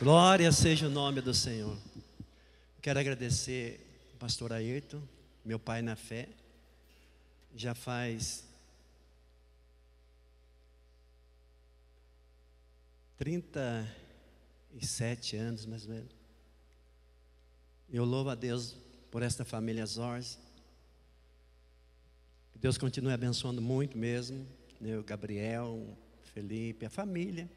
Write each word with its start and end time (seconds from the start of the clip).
Glória 0.00 0.50
seja 0.50 0.88
o 0.88 0.90
nome 0.90 1.20
do 1.20 1.32
Senhor. 1.32 1.78
Quero 2.82 2.98
agradecer 2.98 3.78
ao 4.12 4.18
pastor 4.18 4.52
Ayrton, 4.52 5.00
meu 5.44 5.56
pai 5.56 5.82
na 5.82 5.94
fé. 5.94 6.28
Já 7.54 7.76
faz 7.76 8.42
37 13.18 15.36
anos, 15.36 15.64
mais 15.64 15.84
ou 15.84 15.90
menos. 15.90 16.10
Eu 17.88 18.04
louvo 18.04 18.30
a 18.30 18.34
Deus 18.34 18.76
por 19.12 19.22
esta 19.22 19.44
família 19.44 19.86
Zors. 19.86 20.36
Que 22.52 22.58
Deus 22.58 22.76
continue 22.76 23.12
abençoando 23.12 23.62
muito 23.62 23.96
mesmo. 23.96 24.44
Né, 24.80 24.98
o 24.98 25.04
Gabriel, 25.04 25.86
Felipe, 26.34 26.84
a 26.84 26.90
família. 26.90 27.48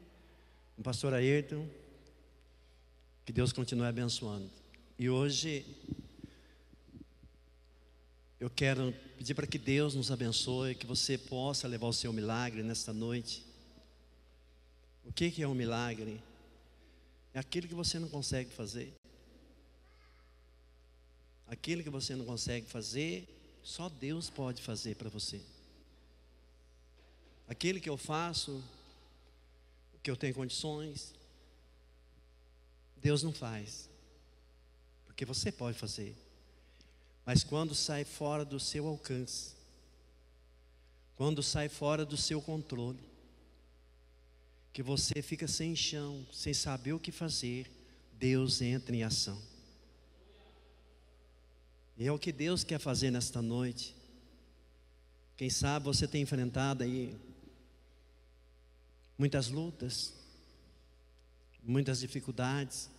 O 0.78 0.84
pastor 0.84 1.14
Ayrton. 1.14 1.66
Que 3.28 3.32
Deus 3.32 3.52
continue 3.52 3.86
abençoando. 3.86 4.50
E 4.98 5.10
hoje 5.10 5.62
eu 8.40 8.48
quero 8.48 8.90
pedir 9.18 9.34
para 9.34 9.46
que 9.46 9.58
Deus 9.58 9.94
nos 9.94 10.10
abençoe, 10.10 10.74
que 10.74 10.86
você 10.86 11.18
possa 11.18 11.68
levar 11.68 11.88
o 11.88 11.92
seu 11.92 12.10
milagre 12.10 12.62
nesta 12.62 12.90
noite. 12.90 13.44
O 15.04 15.12
que, 15.12 15.30
que 15.30 15.42
é 15.42 15.46
um 15.46 15.52
milagre? 15.52 16.22
É 17.34 17.38
aquilo 17.38 17.68
que 17.68 17.74
você 17.74 17.98
não 17.98 18.08
consegue 18.08 18.50
fazer. 18.50 18.94
Aquilo 21.48 21.82
que 21.82 21.90
você 21.90 22.16
não 22.16 22.24
consegue 22.24 22.66
fazer, 22.66 23.28
só 23.62 23.90
Deus 23.90 24.30
pode 24.30 24.62
fazer 24.62 24.96
para 24.96 25.10
você. 25.10 25.38
Aquilo 27.46 27.78
que 27.78 27.90
eu 27.90 27.98
faço, 27.98 28.64
que 30.02 30.10
eu 30.10 30.16
tenho 30.16 30.32
condições, 30.32 31.17
Deus 33.00 33.22
não 33.22 33.32
faz. 33.32 33.88
Porque 35.06 35.24
você 35.24 35.50
pode 35.50 35.78
fazer. 35.78 36.16
Mas 37.24 37.44
quando 37.44 37.74
sai 37.74 38.04
fora 38.04 38.44
do 38.44 38.58
seu 38.58 38.86
alcance, 38.86 39.52
quando 41.16 41.42
sai 41.42 41.68
fora 41.68 42.06
do 42.06 42.16
seu 42.16 42.40
controle, 42.40 43.00
que 44.72 44.82
você 44.82 45.20
fica 45.20 45.48
sem 45.48 45.74
chão, 45.74 46.24
sem 46.32 46.54
saber 46.54 46.92
o 46.92 47.00
que 47.00 47.10
fazer, 47.10 47.70
Deus 48.12 48.62
entra 48.62 48.94
em 48.94 49.02
ação. 49.02 49.40
E 51.96 52.06
é 52.06 52.12
o 52.12 52.18
que 52.18 52.30
Deus 52.30 52.62
quer 52.62 52.78
fazer 52.78 53.10
nesta 53.10 53.42
noite. 53.42 53.94
Quem 55.36 55.50
sabe 55.50 55.84
você 55.84 56.06
tem 56.06 56.22
enfrentado 56.22 56.84
aí 56.84 57.16
muitas 59.18 59.48
lutas, 59.48 60.14
muitas 61.68 62.00
dificuldades, 62.00 62.90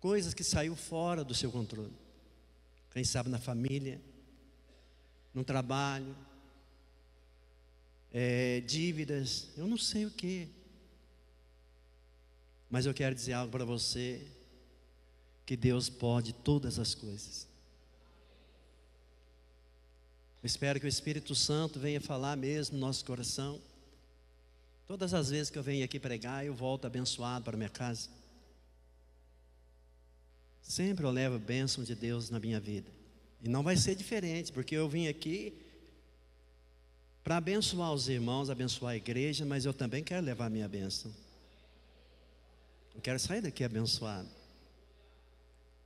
coisas 0.00 0.32
que 0.32 0.42
saiu 0.42 0.74
fora 0.74 1.22
do 1.22 1.34
seu 1.34 1.52
controle. 1.52 1.92
Quem 2.90 3.04
sabe 3.04 3.28
na 3.28 3.38
família, 3.38 4.00
no 5.34 5.44
trabalho, 5.44 6.16
é, 8.10 8.60
dívidas, 8.60 9.48
eu 9.56 9.66
não 9.66 9.76
sei 9.76 10.06
o 10.06 10.10
que. 10.10 10.48
Mas 12.70 12.86
eu 12.86 12.94
quero 12.94 13.14
dizer 13.14 13.34
algo 13.34 13.52
para 13.52 13.66
você 13.66 14.26
que 15.44 15.56
Deus 15.56 15.90
pode 15.90 16.32
todas 16.32 16.78
as 16.78 16.94
coisas. 16.94 17.46
Eu 20.42 20.46
espero 20.46 20.80
que 20.80 20.86
o 20.86 20.88
Espírito 20.88 21.34
Santo 21.34 21.78
venha 21.78 22.00
falar 22.00 22.36
mesmo 22.36 22.76
no 22.76 22.86
nosso 22.86 23.04
coração. 23.04 23.60
Todas 24.92 25.14
as 25.14 25.30
vezes 25.30 25.48
que 25.48 25.58
eu 25.58 25.62
venho 25.62 25.82
aqui 25.82 25.98
pregar, 25.98 26.44
eu 26.44 26.52
volto 26.52 26.86
abençoado 26.86 27.46
para 27.46 27.56
minha 27.56 27.70
casa. 27.70 28.10
Sempre 30.60 31.06
eu 31.06 31.10
levo 31.10 31.36
a 31.36 31.38
bênção 31.38 31.82
de 31.82 31.94
Deus 31.94 32.28
na 32.28 32.38
minha 32.38 32.60
vida. 32.60 32.90
E 33.42 33.48
não 33.48 33.62
vai 33.62 33.74
ser 33.74 33.94
diferente, 33.94 34.52
porque 34.52 34.74
eu 34.74 34.86
vim 34.90 35.08
aqui 35.08 35.54
para 37.24 37.38
abençoar 37.38 37.90
os 37.90 38.06
irmãos, 38.06 38.50
abençoar 38.50 38.92
a 38.92 38.96
igreja, 38.96 39.46
mas 39.46 39.64
eu 39.64 39.72
também 39.72 40.04
quero 40.04 40.26
levar 40.26 40.44
a 40.44 40.50
minha 40.50 40.68
bênção. 40.68 41.10
Eu 42.94 43.00
quero 43.00 43.18
sair 43.18 43.40
daqui 43.40 43.64
abençoado. 43.64 44.28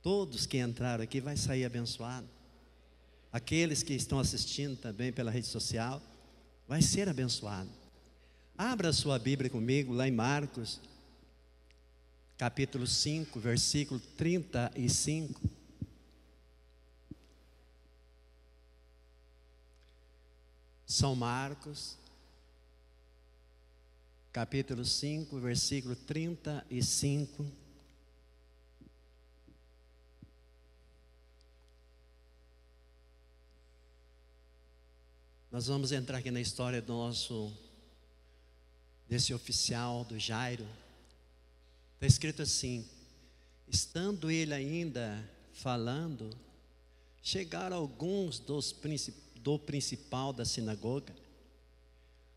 Todos 0.03 0.45
que 0.45 0.57
entraram 0.57 1.05
aqui 1.05 1.21
vai 1.21 1.37
sair 1.37 1.63
abençoado. 1.63 2.27
Aqueles 3.31 3.81
que 3.81 3.93
estão 3.93 4.19
assistindo 4.19 4.75
também 4.75 5.13
pela 5.13 5.31
rede 5.31 5.47
social, 5.47 6.01
vai 6.67 6.81
ser 6.81 7.07
abençoado. 7.07 7.86
Abra 8.57 8.91
sua 8.91 9.19
Bíblia 9.19 9.51
comigo 9.51 9.93
lá 9.93 10.07
em 10.07 10.11
Marcos, 10.11 10.81
capítulo 12.39 12.87
5, 12.87 13.39
versículo 13.39 13.99
35. 14.17 15.39
São 20.87 21.15
Marcos, 21.15 21.95
capítulo 24.33 24.83
5, 24.83 25.39
versículo 25.39 25.95
35. 25.95 27.45
Nós 35.51 35.67
vamos 35.67 35.91
entrar 35.91 36.17
aqui 36.17 36.31
na 36.31 36.41
história 36.41 36.81
do 36.81 36.93
nosso, 36.93 37.55
desse 39.09 39.33
oficial 39.33 40.03
do 40.03 40.19
Jairo. 40.19 40.67
Está 41.95 42.05
escrito 42.05 42.41
assim: 42.41 42.85
estando 43.67 44.29
ele 44.29 44.53
ainda 44.53 45.23
falando, 45.53 46.29
chegaram 47.21 47.77
alguns 47.77 48.39
dos 48.39 48.75
do 49.35 49.57
principal 49.57 50.33
da 50.33 50.45
sinagoga, 50.45 51.13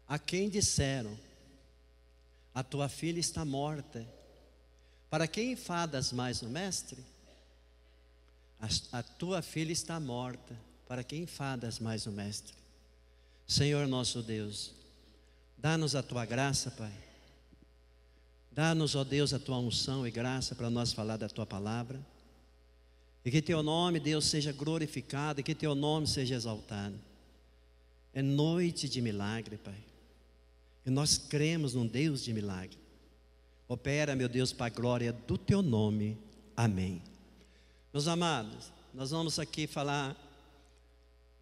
a 0.09 0.19
quem 0.19 0.49
disseram: 0.49 1.17
A 2.55 2.63
tua 2.63 2.89
filha 2.89 3.21
está 3.21 3.45
morta. 3.45 4.07
Para 5.09 5.27
quem 5.27 5.53
enfadas 5.53 6.13
mais 6.13 6.41
o 6.41 6.49
mestre? 6.49 7.05
A, 8.61 8.99
a 8.99 9.03
tua 9.03 9.43
filha 9.43 9.73
está 9.73 9.99
morta. 9.99 10.57
Para 10.87 11.03
quem 11.03 11.23
enfadas 11.23 11.79
mais 11.79 12.07
o 12.07 12.13
mestre? 12.13 12.55
Senhor 13.47 13.87
nosso 13.89 14.23
Deus, 14.23 14.73
dá-nos 15.60 15.94
a 15.94 16.03
tua 16.03 16.25
graça, 16.25 16.71
Pai. 16.71 16.93
Dá-nos, 18.53 18.94
ó 18.94 19.04
Deus, 19.04 19.32
a 19.32 19.38
tua 19.38 19.59
unção 19.59 20.06
e 20.06 20.10
graça 20.10 20.54
para 20.54 20.69
nós 20.69 20.93
falar 20.93 21.16
da 21.16 21.28
tua 21.28 21.47
palavra. 21.47 22.00
E 23.25 23.31
que 23.31 23.43
teu 23.43 23.62
nome, 23.62 24.00
Deus, 24.00 24.25
seja 24.25 24.53
glorificado 24.53 25.41
e 25.41 25.43
que 25.43 25.54
teu 25.54 25.75
nome 25.75 26.06
seja 26.06 26.34
exaltado. 26.34 26.98
É 28.12 28.22
noite 28.22 28.88
de 28.88 29.00
milagre, 29.00 29.56
Pai. 29.56 29.78
E 30.84 30.91
nós 30.91 31.16
cremos 31.19 31.75
num 31.75 31.87
Deus 31.87 32.25
de 32.25 32.32
milagre. 32.32 32.78
Opera, 33.69 34.16
meu 34.16 34.28
Deus, 34.28 34.53
para 34.53 34.66
a 34.66 34.71
glória 34.71 35.12
do 35.12 35.38
teu 35.38 35.62
nome. 35.62 36.19
Amém. 36.56 37.00
Meus 37.92 38.09
amados, 38.09 38.72
nós 38.92 39.10
vamos 39.10 39.38
aqui 39.38 39.66
falar 39.66 40.16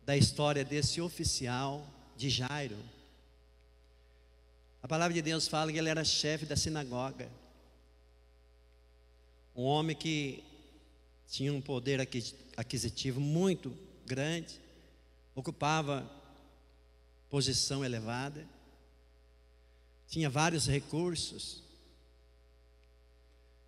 da 0.05 0.17
história 0.17 0.65
desse 0.65 1.01
oficial 1.01 1.87
de 2.17 2.29
Jairo. 2.29 2.77
A 4.83 4.89
palavra 4.89 5.15
de 5.15 5.23
Deus 5.23 5.49
fala 5.49 5.73
que 5.73 5.79
ele 5.79 5.89
era 5.89 6.05
chefe 6.05 6.47
da 6.47 6.57
sinagoga. 6.57 7.29
Um 9.55 9.65
homem 9.65 9.97
que 9.97 10.45
tinha 11.29 11.53
um 11.53 11.61
poder 11.61 12.01
aquisitivo 12.57 13.21
muito 13.21 13.77
grande, 14.07 14.61
ocupava 15.35 16.09
posição 17.29 17.85
elevada, 17.85 18.47
tinha 20.09 20.31
vários 20.31 20.67
recursos. 20.67 21.63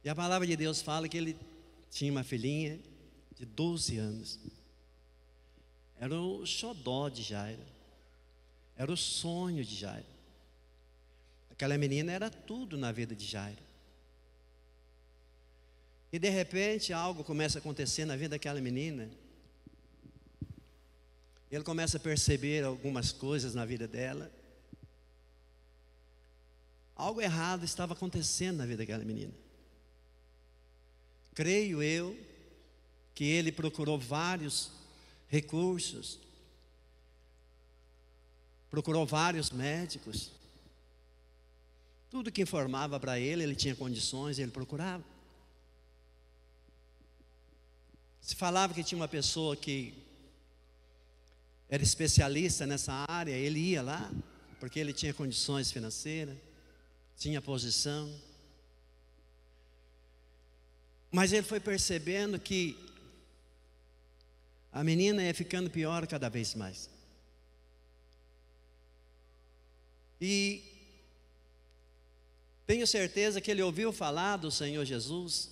E 0.03 0.09
a 0.09 0.15
palavra 0.15 0.47
de 0.47 0.57
Deus 0.57 0.81
fala 0.81 1.09
que 1.09 1.19
ele 1.19 1.37
tinha 1.91 2.11
uma 2.11 2.25
filhinha 2.25 2.81
de 3.37 3.45
12 3.45 3.99
anos. 3.99 4.39
Era 5.99 6.19
o 6.19 6.47
xodó 6.47 7.11
de 7.11 7.23
Jairo. 7.23 7.63
Era 8.77 8.91
o 8.91 8.97
sonho 8.97 9.63
de 9.63 9.75
Jairo. 9.75 10.07
Aquela 11.61 11.77
menina 11.77 12.11
era 12.11 12.31
tudo 12.31 12.79
na 12.79 12.91
vida 12.91 13.15
de 13.15 13.27
Jairo. 13.27 13.63
E 16.11 16.19
de 16.19 16.31
repente 16.31 16.91
algo 16.91 17.23
começa 17.23 17.59
a 17.59 17.61
acontecer 17.61 18.07
na 18.07 18.17
vida 18.17 18.31
daquela 18.31 18.63
menina. 18.63 19.11
Ele 21.53 21.63
começa 21.63 21.99
a 21.99 22.01
perceber 22.01 22.65
algumas 22.65 23.13
coisas 23.13 23.55
na 23.55 23.67
vida 23.67 23.87
dela. 23.87 24.33
Algo 26.97 27.21
errado 27.21 27.63
estava 27.63 27.93
acontecendo 27.93 28.57
na 28.57 28.65
vida 28.65 28.79
daquela 28.79 29.05
menina. 29.05 29.35
Creio 31.35 31.83
eu 31.83 32.19
que 33.15 33.25
ele 33.25 33.53
procurou 33.53 33.99
vários 33.99 34.73
recursos, 35.29 36.19
procurou 38.71 39.05
vários 39.05 39.51
médicos, 39.51 40.40
Tudo 42.11 42.33
que 42.33 42.43
informava 42.43 42.99
para 42.99 43.21
ele, 43.21 43.45
ele 43.45 43.55
tinha 43.55 43.77
condições, 43.77 44.39
ele 44.39 44.51
procurava. 44.51 45.05
Se 48.21 48.35
falava 48.35 48.75
que 48.75 48.83
tinha 48.83 49.01
uma 49.01 49.09
pessoa 49.09 49.57
que 49.57 49.95
era 51.69 51.83
especialista 51.83 52.67
nessa 52.67 52.93
área, 53.09 53.33
ele 53.33 53.61
ia 53.61 53.81
lá, 53.81 54.11
porque 54.59 54.81
ele 54.81 54.93
tinha 54.93 55.15
condições 55.15 55.71
financeiras, 55.71 56.37
tinha 57.17 57.41
posição. 57.41 58.13
Mas 61.13 61.33
ele 61.33 61.45
foi 61.45 61.61
percebendo 61.61 62.41
que 62.41 62.77
a 64.73 64.83
menina 64.83 65.23
ia 65.23 65.35
ficando 65.35 65.71
pior 65.71 66.07
cada 66.09 66.29
vez 66.29 66.55
mais. 66.57 66.91
E 70.21 70.70
tenho 72.71 72.87
certeza 72.87 73.41
que 73.41 73.51
ele 73.51 73.65
ouviu 73.65 73.93
falar 73.93 74.37
do 74.37 74.49
Senhor 74.49 74.85
Jesus, 74.85 75.51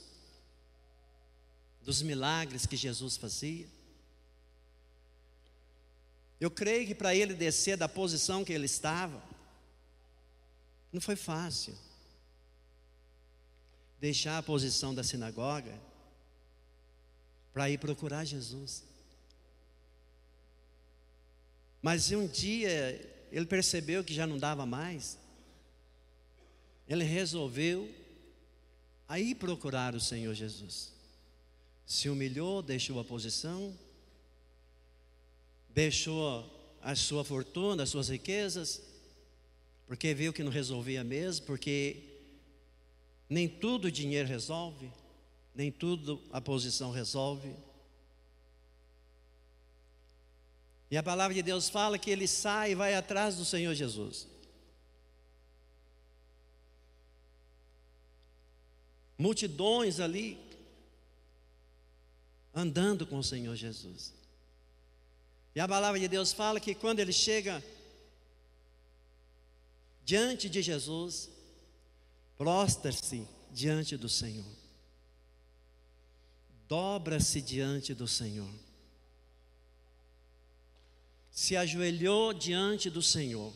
dos 1.83 2.01
milagres 2.01 2.65
que 2.65 2.77
Jesus 2.77 3.17
fazia. 3.17 3.67
Eu 6.41 6.49
creio 6.49 6.87
que 6.87 6.95
para 6.95 7.17
ele 7.17 7.35
descer 7.35 7.77
da 7.77 7.89
posição 7.89 8.45
que 8.45 8.53
ele 8.53 8.67
estava, 8.67 9.21
não 10.93 11.01
foi 11.01 11.17
fácil. 11.17 11.77
Deixar 14.01 14.39
a 14.39 14.43
posição 14.45 14.95
da 14.95 15.03
sinagoga 15.03 15.77
para 17.53 17.69
ir 17.69 17.79
procurar 17.79 18.25
Jesus. 18.25 18.85
Mas 21.83 22.13
um 22.13 22.29
dia 22.29 23.27
ele 23.33 23.47
percebeu 23.47 24.05
que 24.05 24.15
já 24.15 24.25
não 24.25 24.39
dava 24.39 24.65
mais. 24.65 25.18
Ele 26.89 27.05
resolveu 27.05 27.95
aí 29.07 29.35
procurar 29.35 29.95
o 29.95 30.01
Senhor 30.01 30.35
Jesus. 30.35 30.93
Se 31.87 32.09
humilhou, 32.09 32.63
deixou 32.63 32.99
a 32.99 33.05
posição, 33.05 33.77
deixou 35.75 36.45
a 36.83 36.95
sua 36.95 37.25
fortuna, 37.25 37.83
as 37.83 37.91
suas 37.91 38.09
riquezas, 38.09 38.83
porque 39.87 40.15
viu 40.15 40.33
que 40.33 40.43
não 40.43 40.51
resolvia 40.51 41.03
mesmo, 41.05 41.47
porque 41.47 42.05
nem 43.29 43.49
tudo 43.49 43.87
o 43.87 43.91
dinheiro 43.91 44.29
resolve, 44.29 44.91
nem 45.55 45.71
tudo 45.71 46.23
a 46.33 46.41
posição 46.41 46.91
resolve. 46.91 47.55
E 50.91 50.97
a 50.97 51.03
palavra 51.03 51.35
de 51.35 51.43
Deus 51.43 51.69
fala 51.69 51.99
que 51.99 52.11
ele 52.11 52.27
sai 52.27 52.73
e 52.73 52.75
vai 52.75 52.95
atrás 52.95 53.37
do 53.37 53.45
Senhor 53.45 53.75
Jesus. 53.75 54.27
Multidões 59.19 59.99
ali 59.99 60.39
andando 62.55 63.07
com 63.07 63.19
o 63.19 63.25
Senhor 63.25 63.55
Jesus. 63.57 64.15
E 65.55 65.61
a 65.61 65.67
palavra 65.67 65.99
de 65.99 66.07
Deus 66.07 66.33
fala 66.33 66.61
que 66.61 66.75
quando 66.75 67.01
ele 67.01 67.13
chega 67.13 67.63
diante 70.05 70.49
de 70.49 70.63
Jesus, 70.63 71.29
prostra-se 72.37 73.27
diante 73.53 73.97
do 73.97 74.09
Senhor, 74.09 74.47
dobra-se 76.69 77.43
diante 77.43 77.93
do 77.93 78.07
Senhor. 78.07 78.51
Se 81.33 81.57
ajoelhou 81.57 82.33
diante 82.33 82.89
do 82.89 83.03
Senhor. 83.03 83.53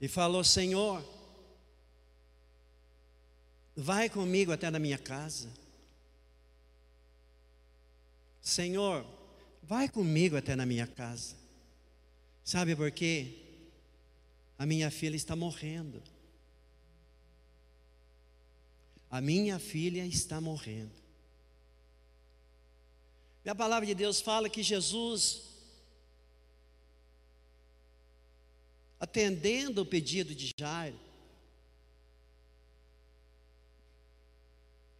E 0.00 0.08
falou: 0.08 0.42
Senhor, 0.42 1.04
vai 3.80 4.10
comigo 4.10 4.52
até 4.52 4.70
na 4.70 4.78
minha 4.78 4.98
casa. 4.98 5.48
Senhor, 8.42 9.06
vai 9.62 9.88
comigo 9.88 10.36
até 10.36 10.54
na 10.54 10.66
minha 10.66 10.86
casa. 10.86 11.34
Sabe 12.44 12.76
por 12.76 12.90
quê? 12.90 13.38
A 14.58 14.66
minha 14.66 14.90
filha 14.90 15.16
está 15.16 15.34
morrendo. 15.34 16.02
A 19.10 19.20
minha 19.20 19.58
filha 19.58 20.04
está 20.04 20.40
morrendo. 20.40 20.92
E 23.44 23.48
a 23.48 23.54
palavra 23.54 23.86
de 23.86 23.94
Deus 23.94 24.20
fala 24.20 24.50
que 24.50 24.62
Jesus 24.62 25.48
atendendo 29.00 29.80
o 29.80 29.86
pedido 29.86 30.34
de 30.34 30.52
Jairo, 30.56 30.98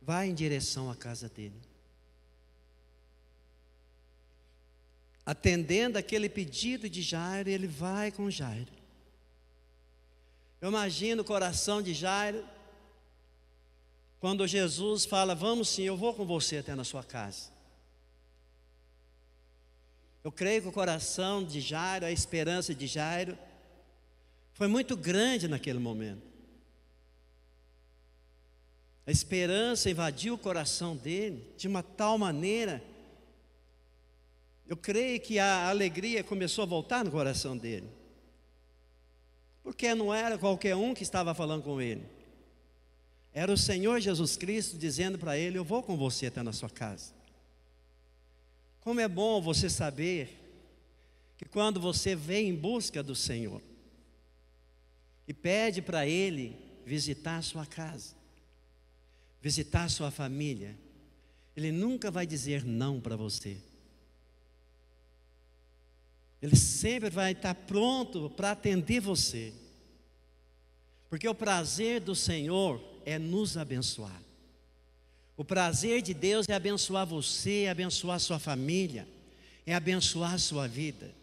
vai 0.01 0.29
em 0.29 0.35
direção 0.35 0.91
à 0.91 0.97
casa 0.97 1.29
dele. 1.29 1.61
Atendendo 5.25 5.99
aquele 5.99 6.29
pedido 6.29 6.89
de 6.89 7.03
Jairo, 7.03 7.49
ele 7.49 7.67
vai 7.67 8.11
com 8.11 8.31
Jairo. 8.31 8.73
Eu 10.61 10.69
imagino 10.69 11.23
o 11.23 11.25
coração 11.25 11.81
de 11.81 11.95
Jairo, 11.95 12.45
quando 14.19 14.47
Jesus 14.47 15.05
fala: 15.05 15.35
Vamos 15.35 15.69
sim, 15.69 15.83
eu 15.83 15.97
vou 15.97 16.15
com 16.15 16.27
você 16.27 16.59
até 16.59 16.75
na 16.75 16.85
sua 16.85 17.05
casa. 17.05 17.51
Eu 20.23 20.31
creio 20.31 20.63
que 20.63 20.69
o 20.69 20.73
coração 20.73 21.43
de 21.43 21.61
Jairo, 21.61 22.05
a 22.05 22.11
esperança 22.11 22.75
de 22.75 22.87
Jairo, 22.87 23.39
foi 24.53 24.69
muito 24.69 24.97
grande 24.97 25.49
naquele 25.49 25.79
momento. 25.79 26.30
A 29.11 29.13
esperança 29.13 29.91
invadiu 29.91 30.35
o 30.35 30.39
coração 30.39 30.97
dele 30.97 31.45
de 31.57 31.67
uma 31.67 31.83
tal 31.83 32.17
maneira. 32.17 32.81
Eu 34.69 34.77
creio 34.77 35.21
que 35.21 35.37
a 35.37 35.69
alegria 35.69 36.23
começou 36.23 36.63
a 36.63 36.67
voltar 36.67 37.05
no 37.05 37.11
coração 37.11 37.57
dele. 37.57 37.89
Porque 39.65 39.97
não 39.97 40.15
era 40.15 40.39
qualquer 40.39 40.77
um 40.77 40.95
que 40.95 41.03
estava 41.03 41.35
falando 41.35 41.65
com 41.65 41.81
ele. 41.81 42.07
Era 43.35 43.53
o 43.53 43.59
Senhor 43.59 43.99
Jesus 43.99 44.37
Cristo 44.37 44.79
dizendo 44.79 45.19
para 45.19 45.37
ele: 45.37 45.59
Eu 45.59 45.65
vou 45.65 45.83
com 45.83 45.97
você 45.97 46.27
até 46.27 46.41
na 46.41 46.53
sua 46.53 46.71
casa. 46.71 47.13
Como 48.81 49.01
é 49.01 49.09
bom 49.09 49.43
você 49.43 49.69
saber 49.69 50.39
que 51.37 51.47
quando 51.47 51.81
você 51.81 52.15
vem 52.15 52.51
em 52.51 52.55
busca 52.55 53.03
do 53.03 53.17
Senhor, 53.17 53.61
e 55.27 55.35
pede 55.35 55.83
para 55.83 56.07
Ele 56.07 56.57
visitar 56.87 57.39
a 57.39 57.43
sua 57.43 57.67
casa, 57.67 58.20
visitar 59.41 59.89
sua 59.89 60.11
família. 60.11 60.77
Ele 61.57 61.73
nunca 61.73 62.11
vai 62.11 62.27
dizer 62.27 62.65
não 62.65 63.01
para 63.01 63.17
você. 63.17 63.57
Ele 66.41 66.57
sempre 66.57 67.11
vai 67.11 67.33
estar 67.33 67.55
pronto 67.55 68.31
para 68.31 68.53
atender 68.53 69.01
você. 69.01 69.53
Porque 71.09 71.29
o 71.29 71.35
prazer 71.35 72.01
do 72.01 72.15
Senhor 72.15 72.83
é 73.05 73.19
nos 73.19 73.57
abençoar. 73.57 74.23
O 75.37 75.45
prazer 75.45 76.03
de 76.03 76.15
Deus 76.15 76.47
é 76.49 76.55
abençoar 76.55 77.07
você, 77.07 77.63
é 77.63 77.71
abençoar 77.71 78.21
sua 78.21 78.39
família, 78.39 79.09
é 79.67 79.75
abençoar 79.75 80.39
sua 80.39 80.69
vida. 80.69 81.15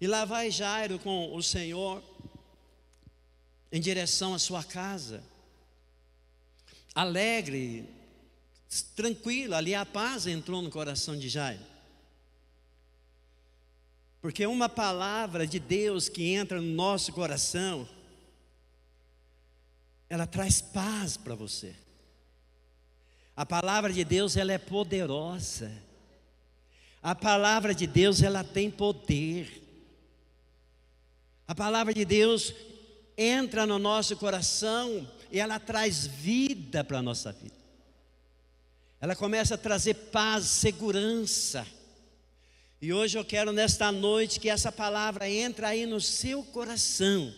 E 0.00 0.06
lá 0.06 0.24
vai 0.24 0.50
Jairo 0.50 0.98
com 0.98 1.34
o 1.34 1.42
Senhor, 1.42 2.02
em 3.70 3.80
direção 3.80 4.34
à 4.34 4.38
sua 4.38 4.64
casa. 4.64 5.22
Alegre, 6.94 7.88
tranquilo, 8.94 9.54
ali 9.54 9.74
a 9.74 9.84
paz 9.84 10.26
entrou 10.26 10.62
no 10.62 10.70
coração 10.70 11.18
de 11.18 11.28
Jairo. 11.28 11.62
Porque 14.20 14.46
uma 14.46 14.68
palavra 14.68 15.46
de 15.46 15.58
Deus 15.58 16.08
que 16.08 16.32
entra 16.32 16.60
no 16.60 16.72
nosso 16.72 17.12
coração, 17.12 17.86
ela 20.08 20.26
traz 20.26 20.60
paz 20.60 21.16
para 21.16 21.34
você. 21.34 21.74
A 23.36 23.44
palavra 23.44 23.92
de 23.92 24.04
Deus 24.04 24.36
ela 24.36 24.52
é 24.52 24.58
poderosa. 24.58 25.70
A 27.02 27.14
palavra 27.14 27.74
de 27.74 27.86
Deus 27.86 28.22
ela 28.22 28.44
tem 28.44 28.70
poder. 28.70 29.62
A 31.46 31.54
palavra 31.54 31.92
de 31.92 32.04
Deus 32.04 32.54
entra 33.16 33.66
no 33.66 33.78
nosso 33.78 34.16
coração 34.16 35.08
e 35.30 35.38
ela 35.38 35.58
traz 35.58 36.06
vida 36.06 36.82
para 36.84 36.98
a 36.98 37.02
nossa 37.02 37.32
vida. 37.32 37.54
Ela 39.00 39.14
começa 39.14 39.54
a 39.54 39.58
trazer 39.58 39.94
paz, 39.94 40.44
segurança. 40.46 41.66
E 42.80 42.92
hoje 42.92 43.18
eu 43.18 43.24
quero 43.24 43.52
nesta 43.52 43.90
noite 43.92 44.40
que 44.40 44.48
essa 44.48 44.72
palavra 44.72 45.28
entre 45.28 45.64
aí 45.64 45.86
no 45.86 46.00
seu 46.00 46.42
coração. 46.42 47.34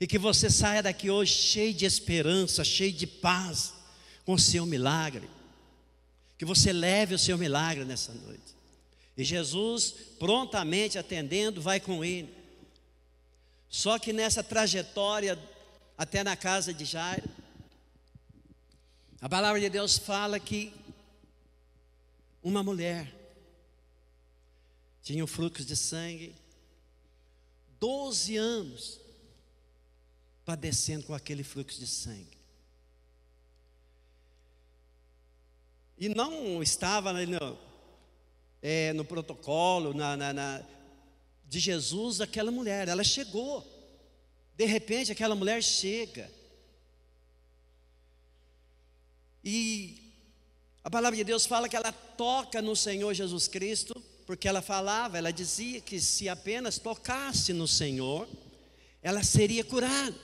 E 0.00 0.06
que 0.06 0.18
você 0.18 0.48
saia 0.48 0.82
daqui 0.82 1.10
hoje 1.10 1.32
cheio 1.32 1.74
de 1.74 1.84
esperança, 1.84 2.64
cheio 2.64 2.92
de 2.92 3.06
paz, 3.06 3.74
com 4.24 4.34
o 4.34 4.38
seu 4.38 4.64
milagre. 4.64 5.28
Que 6.36 6.44
você 6.44 6.72
leve 6.72 7.14
o 7.14 7.18
seu 7.18 7.36
milagre 7.36 7.84
nessa 7.84 8.12
noite. 8.12 8.56
E 9.16 9.24
Jesus, 9.24 9.94
prontamente 10.18 10.98
atendendo, 10.98 11.60
vai 11.60 11.80
com 11.80 12.04
ele. 12.04 12.37
Só 13.68 13.98
que 13.98 14.12
nessa 14.12 14.42
trajetória 14.42 15.38
até 15.96 16.24
na 16.24 16.36
casa 16.36 16.72
de 16.72 16.84
Jairo, 16.84 17.28
a 19.20 19.28
palavra 19.28 19.60
de 19.60 19.68
Deus 19.68 19.98
fala 19.98 20.38
que 20.38 20.72
uma 22.42 22.62
mulher 22.62 23.12
tinha 25.02 25.24
um 25.24 25.26
fluxo 25.26 25.64
de 25.64 25.76
sangue, 25.76 26.34
12 27.80 28.36
anos 28.36 29.00
padecendo 30.44 31.04
com 31.04 31.14
aquele 31.14 31.44
fluxo 31.44 31.78
de 31.78 31.86
sangue. 31.86 32.38
E 35.98 36.08
não 36.08 36.62
estava 36.62 37.12
no, 37.12 37.58
é, 38.62 38.92
no 38.92 39.04
protocolo 39.04 39.92
na, 39.92 40.16
na, 40.16 40.32
na, 40.32 40.62
de 41.48 41.58
Jesus 41.58 42.20
aquela 42.20 42.50
mulher, 42.50 42.88
ela 42.88 43.02
chegou. 43.02 43.66
De 44.56 44.66
repente 44.66 45.12
aquela 45.12 45.34
mulher 45.34 45.62
chega. 45.62 46.30
E 49.42 50.12
a 50.84 50.90
palavra 50.90 51.16
de 51.16 51.24
Deus 51.24 51.46
fala 51.46 51.68
que 51.68 51.76
ela 51.76 51.92
toca 51.92 52.60
no 52.60 52.76
Senhor 52.76 53.14
Jesus 53.14 53.48
Cristo, 53.48 53.94
porque 54.26 54.48
ela 54.48 54.60
falava, 54.60 55.16
ela 55.16 55.32
dizia 55.32 55.80
que 55.80 56.00
se 56.00 56.28
apenas 56.28 56.78
tocasse 56.78 57.52
no 57.52 57.66
Senhor, 57.66 58.28
ela 59.02 59.22
seria 59.22 59.64
curada. 59.64 60.14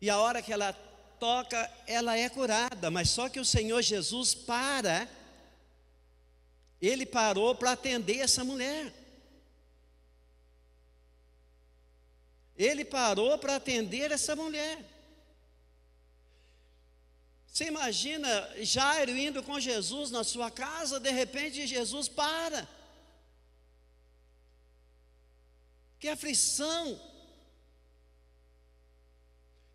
E 0.00 0.08
a 0.08 0.18
hora 0.18 0.40
que 0.40 0.52
ela 0.52 0.72
toca, 1.18 1.70
ela 1.86 2.16
é 2.16 2.28
curada, 2.28 2.90
mas 2.90 3.10
só 3.10 3.28
que 3.28 3.40
o 3.40 3.44
Senhor 3.44 3.82
Jesus 3.82 4.34
para, 4.34 5.08
ele 6.80 7.06
parou 7.06 7.54
para 7.54 7.72
atender 7.72 8.18
essa 8.18 8.44
mulher. 8.44 8.92
Ele 12.56 12.84
parou 12.84 13.36
para 13.38 13.56
atender 13.56 14.10
essa 14.12 14.36
mulher. 14.36 14.78
Você 17.46 17.66
imagina 17.66 18.28
Jairo 18.64 19.16
indo 19.16 19.42
com 19.42 19.60
Jesus 19.60 20.10
na 20.10 20.24
sua 20.24 20.50
casa, 20.50 20.98
de 20.98 21.10
repente 21.10 21.66
Jesus 21.66 22.08
para. 22.08 22.68
Que 26.00 26.08
aflição. 26.08 27.00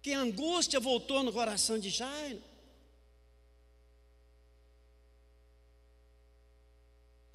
Que 0.01 0.13
angústia 0.13 0.79
voltou 0.79 1.24
no 1.24 1.34
coração 1.34 1.79
de 1.79 1.89
Jairo. 1.89 2.49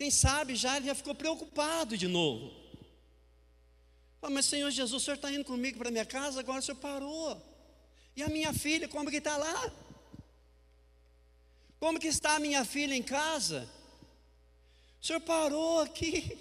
Quem 0.04 0.10
sabe 0.10 0.54
Jairo 0.54 0.84
já 0.84 0.94
ficou 0.94 1.14
preocupado 1.14 1.96
de 1.96 2.06
novo. 2.06 2.52
mas 4.20 4.44
Senhor 4.44 4.70
Jesus, 4.70 5.00
o 5.00 5.02
Senhor 5.02 5.14
está 5.14 5.32
indo 5.32 5.46
comigo 5.46 5.78
para 5.78 5.90
minha 5.90 6.04
casa, 6.04 6.40
agora 6.40 6.58
o 6.58 6.62
Senhor 6.62 6.76
parou. 6.76 7.42
E 8.14 8.22
a 8.22 8.28
minha 8.28 8.52
filha, 8.52 8.86
como 8.86 9.10
que 9.10 9.16
está 9.16 9.38
lá? 9.38 9.72
Como 11.80 11.98
que 11.98 12.06
está 12.06 12.36
a 12.36 12.38
minha 12.38 12.66
filha 12.66 12.94
em 12.94 13.02
casa? 13.02 13.66
O 15.00 15.06
Senhor 15.06 15.20
parou 15.20 15.80
aqui. 15.80 16.38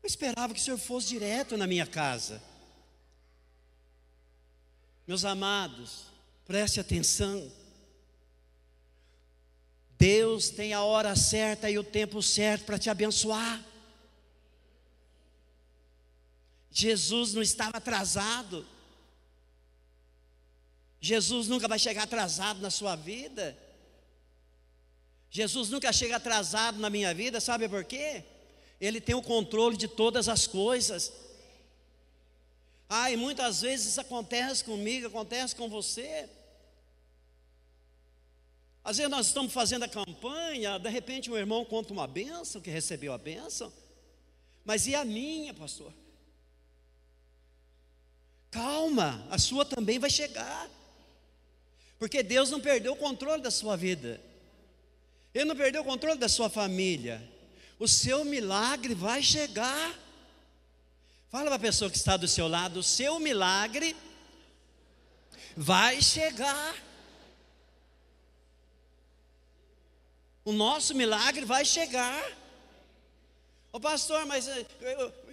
Eu 0.00 0.06
esperava 0.06 0.54
que 0.54 0.60
o 0.60 0.62
Senhor 0.62 0.78
fosse 0.78 1.08
direto 1.08 1.56
na 1.56 1.66
minha 1.66 1.84
casa. 1.84 2.40
Meus 5.04 5.24
amados, 5.24 6.07
preste 6.48 6.80
atenção. 6.80 7.52
Deus 9.98 10.48
tem 10.48 10.72
a 10.72 10.82
hora 10.82 11.14
certa 11.14 11.70
e 11.70 11.78
o 11.78 11.84
tempo 11.84 12.22
certo 12.22 12.64
para 12.64 12.78
te 12.78 12.88
abençoar. 12.88 13.62
Jesus 16.70 17.34
não 17.34 17.42
estava 17.42 17.76
atrasado. 17.76 18.66
Jesus 20.98 21.48
nunca 21.48 21.68
vai 21.68 21.78
chegar 21.78 22.04
atrasado 22.04 22.60
na 22.60 22.70
sua 22.70 22.96
vida. 22.96 23.56
Jesus 25.30 25.68
nunca 25.68 25.92
chega 25.92 26.16
atrasado 26.16 26.78
na 26.78 26.88
minha 26.88 27.12
vida, 27.12 27.40
sabe 27.40 27.68
por 27.68 27.84
quê? 27.84 28.24
Ele 28.80 29.02
tem 29.02 29.14
o 29.14 29.22
controle 29.22 29.76
de 29.76 29.86
todas 29.86 30.28
as 30.28 30.46
coisas. 30.46 31.12
Ah, 32.88 33.10
e 33.10 33.16
muitas 33.18 33.60
vezes 33.60 33.88
isso 33.88 34.00
acontece 34.00 34.64
comigo, 34.64 35.08
acontece 35.08 35.54
com 35.54 35.68
você. 35.68 36.26
Às 38.84 38.96
vezes 38.96 39.10
nós 39.10 39.26
estamos 39.26 39.52
fazendo 39.52 39.84
a 39.84 39.88
campanha, 39.88 40.78
de 40.78 40.88
repente 40.88 41.30
um 41.30 41.36
irmão 41.36 41.64
conta 41.64 41.92
uma 41.92 42.06
benção, 42.06 42.60
que 42.60 42.70
recebeu 42.70 43.12
a 43.12 43.18
benção, 43.18 43.72
mas 44.64 44.86
e 44.86 44.94
a 44.94 45.04
minha, 45.04 45.52
pastor? 45.52 45.92
Calma, 48.50 49.26
a 49.30 49.38
sua 49.38 49.64
também 49.64 49.98
vai 49.98 50.08
chegar, 50.08 50.70
porque 51.98 52.22
Deus 52.22 52.50
não 52.50 52.60
perdeu 52.60 52.92
o 52.92 52.96
controle 52.96 53.42
da 53.42 53.50
sua 53.50 53.76
vida, 53.76 54.20
Ele 55.34 55.44
não 55.44 55.56
perdeu 55.56 55.82
o 55.82 55.84
controle 55.84 56.18
da 56.18 56.28
sua 56.28 56.48
família, 56.48 57.22
o 57.78 57.86
seu 57.86 58.24
milagre 58.24 58.94
vai 58.94 59.22
chegar. 59.22 59.98
Fala 61.28 61.46
para 61.46 61.56
a 61.56 61.58
pessoa 61.58 61.90
que 61.90 61.96
está 61.96 62.16
do 62.16 62.26
seu 62.26 62.48
lado: 62.48 62.80
o 62.80 62.82
seu 62.82 63.20
milagre 63.20 63.94
vai 65.56 66.00
chegar. 66.00 66.87
O 70.48 70.52
nosso 70.52 70.94
milagre 70.94 71.44
vai 71.44 71.62
chegar. 71.62 72.24
Ô 73.70 73.78
pastor, 73.78 74.24
mas 74.24 74.48
eh, 74.48 74.66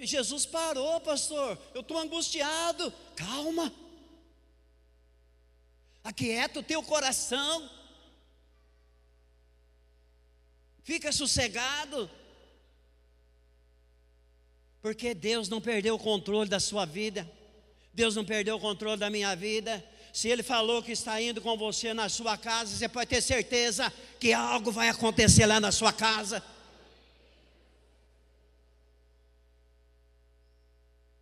Jesus 0.01 0.45
parou, 0.45 0.99
pastor. 0.99 1.57
Eu 1.73 1.79
estou 1.79 1.97
angustiado. 1.97 2.93
Calma. 3.15 3.71
Aquieta 6.03 6.59
o 6.59 6.63
teu 6.63 6.83
coração. 6.83 7.71
Fica 10.83 11.13
sossegado. 11.13 12.11
Porque 14.81 15.13
Deus 15.13 15.47
não 15.47 15.61
perdeu 15.61 15.95
o 15.95 15.99
controle 15.99 16.49
da 16.49 16.59
sua 16.59 16.83
vida. 16.83 17.25
Deus 17.93 18.17
não 18.17 18.25
perdeu 18.25 18.57
o 18.57 18.59
controle 18.59 18.99
da 18.99 19.09
minha 19.09 19.33
vida. 19.33 19.81
Se 20.15 20.29
Ele 20.29 20.43
falou 20.43 20.81
que 20.81 20.93
está 20.93 21.21
indo 21.21 21.41
com 21.41 21.57
você 21.57 21.93
na 21.93 22.07
sua 22.07 22.37
casa, 22.37 22.73
você 22.73 22.87
pode 22.87 23.09
ter 23.09 23.21
certeza 23.21 23.91
que 24.17 24.31
algo 24.31 24.71
vai 24.71 24.87
acontecer 24.87 25.45
lá 25.45 25.59
na 25.59 25.73
sua 25.73 25.91
casa. 25.91 26.41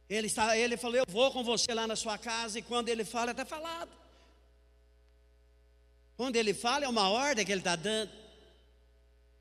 Ele, 0.08 0.28
está, 0.28 0.56
ele 0.56 0.78
falou: 0.78 0.98
Eu 0.98 1.06
vou 1.08 1.32
com 1.32 1.44
você 1.44 1.74
lá 1.74 1.88
na 1.88 1.96
sua 1.96 2.20
casa. 2.20 2.60
E 2.60 2.62
quando 2.62 2.88
ele 2.88 3.04
fala, 3.04 3.32
está 3.32 3.44
falado. 3.44 3.90
Quando 6.16 6.36
ele 6.36 6.54
fala, 6.54 6.86
é 6.86 6.88
uma 6.88 7.10
ordem 7.10 7.44
que 7.44 7.52
ele 7.52 7.62
está 7.62 7.76
dando. 7.76 8.12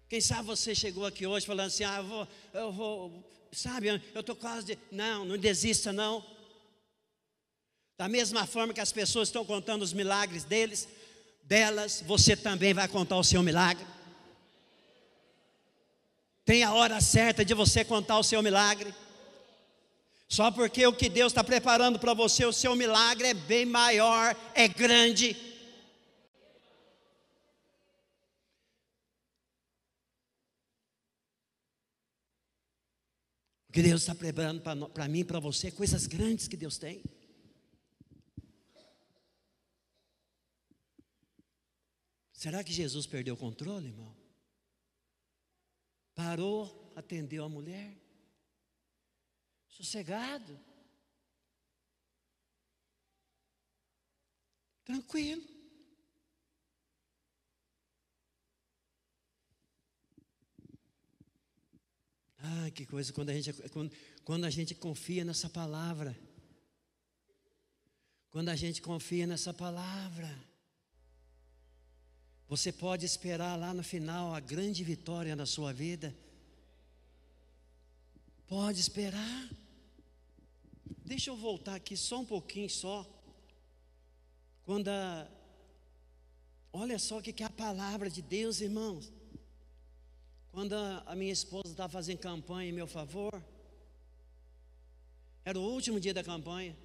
Quem 0.08 0.22
sabe 0.22 0.44
você 0.44 0.74
chegou 0.74 1.04
aqui 1.04 1.26
hoje 1.26 1.44
falando 1.44 1.66
assim: 1.66 1.84
Ah, 1.84 1.98
eu 1.98 2.04
vou, 2.04 2.28
eu 2.54 2.72
vou 2.72 3.24
sabe, 3.52 3.88
eu 4.14 4.20
estou 4.20 4.34
quase 4.34 4.64
de. 4.64 4.78
Não, 4.90 5.26
não 5.26 5.36
desista, 5.36 5.92
não. 5.92 6.24
Da 8.02 8.08
mesma 8.08 8.44
forma 8.48 8.74
que 8.74 8.80
as 8.80 8.90
pessoas 8.90 9.28
estão 9.28 9.44
contando 9.44 9.82
os 9.82 9.92
milagres 9.92 10.42
deles, 10.42 10.88
delas, 11.44 12.02
você 12.04 12.34
também 12.34 12.74
vai 12.74 12.88
contar 12.88 13.16
o 13.16 13.22
seu 13.22 13.44
milagre. 13.44 13.86
Tem 16.44 16.64
a 16.64 16.72
hora 16.72 17.00
certa 17.00 17.44
de 17.44 17.54
você 17.54 17.84
contar 17.84 18.18
o 18.18 18.24
seu 18.24 18.42
milagre. 18.42 18.92
Só 20.26 20.50
porque 20.50 20.84
o 20.84 20.92
que 20.92 21.08
Deus 21.08 21.30
está 21.30 21.44
preparando 21.44 21.96
para 21.96 22.12
você, 22.12 22.44
o 22.44 22.52
seu 22.52 22.74
milagre 22.74 23.28
é 23.28 23.34
bem 23.34 23.64
maior, 23.64 24.34
é 24.52 24.66
grande. 24.66 25.36
O 33.68 33.72
que 33.72 33.80
Deus 33.80 34.00
está 34.00 34.12
preparando 34.12 34.60
para 34.88 35.06
mim, 35.06 35.24
para 35.24 35.38
você, 35.38 35.70
coisas 35.70 36.08
grandes 36.08 36.48
que 36.48 36.56
Deus 36.56 36.76
tem. 36.78 37.00
Será 42.42 42.64
que 42.64 42.72
Jesus 42.72 43.06
perdeu 43.06 43.34
o 43.34 43.36
controle, 43.36 43.86
irmão? 43.86 44.12
Parou, 46.12 46.92
atendeu 46.96 47.44
a 47.44 47.48
mulher, 47.48 47.96
sossegado, 49.68 50.58
tranquilo. 54.84 55.40
Ah, 62.38 62.72
que 62.74 62.84
coisa 62.84 63.12
quando 63.12 63.30
a 63.30 63.34
gente, 63.34 63.52
quando, 63.68 63.92
quando 64.24 64.44
a 64.46 64.50
gente 64.50 64.74
confia 64.74 65.24
nessa 65.24 65.48
palavra. 65.48 66.18
Quando 68.30 68.48
a 68.48 68.56
gente 68.56 68.82
confia 68.82 69.28
nessa 69.28 69.54
palavra. 69.54 70.51
Você 72.52 72.70
pode 72.70 73.06
esperar 73.06 73.58
lá 73.58 73.72
no 73.72 73.82
final 73.82 74.34
a 74.34 74.38
grande 74.38 74.84
vitória 74.84 75.34
na 75.34 75.46
sua 75.46 75.72
vida. 75.72 76.14
Pode 78.46 78.78
esperar. 78.78 79.48
Deixa 81.02 81.30
eu 81.30 81.36
voltar 81.48 81.76
aqui 81.76 81.96
só 81.96 82.20
um 82.20 82.26
pouquinho 82.26 82.68
só. 82.68 83.08
Quando 84.66 84.88
a, 84.88 85.26
olha 86.74 86.98
só 86.98 87.16
o 87.16 87.22
que 87.22 87.42
é 87.42 87.46
a 87.46 87.48
palavra 87.48 88.10
de 88.10 88.20
Deus, 88.20 88.60
irmãos. 88.60 89.10
Quando 90.50 90.74
a, 90.74 91.14
minha 91.16 91.32
esposa 91.32 91.70
estava 91.70 91.90
fazendo 91.90 92.18
campanha 92.18 92.68
em 92.68 92.74
meu 92.74 92.86
favor, 92.86 93.42
era 95.42 95.58
o 95.58 95.62
último 95.62 95.98
dia 95.98 96.12
da 96.12 96.22
campanha. 96.22 96.76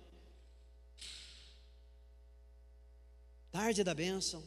Tarde 3.51 3.83
da 3.83 3.93
bênção. 3.93 4.41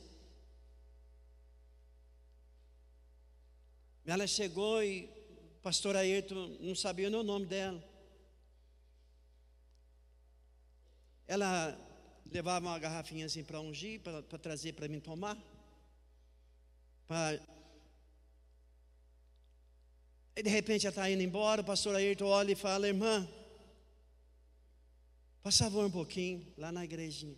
Ela 4.04 4.26
chegou 4.26 4.82
e 4.82 5.04
o 5.58 5.62
pastor 5.62 5.94
Ayrton 5.96 6.56
não 6.60 6.74
sabia 6.74 7.08
o 7.08 7.22
nome 7.22 7.46
dela. 7.46 7.82
Ela 11.26 11.78
levava 12.32 12.66
uma 12.66 12.78
garrafinha 12.78 13.26
assim 13.26 13.44
para 13.44 13.60
ungir, 13.60 14.00
para 14.00 14.22
trazer 14.38 14.72
para 14.72 14.88
mim 14.88 15.00
tomar. 15.00 15.36
Pra... 17.06 17.38
E 20.36 20.42
de 20.42 20.50
repente 20.50 20.86
ela 20.86 20.92
está 20.92 21.10
indo 21.10 21.22
embora, 21.22 21.60
o 21.60 21.64
pastor 21.64 21.94
Ayrton 21.94 22.26
olha 22.26 22.52
e 22.52 22.56
fala, 22.56 22.88
irmã, 22.88 23.28
por 25.42 25.52
favor 25.52 25.86
um 25.86 25.90
pouquinho, 25.90 26.46
lá 26.56 26.72
na 26.72 26.84
igrejinha. 26.84 27.36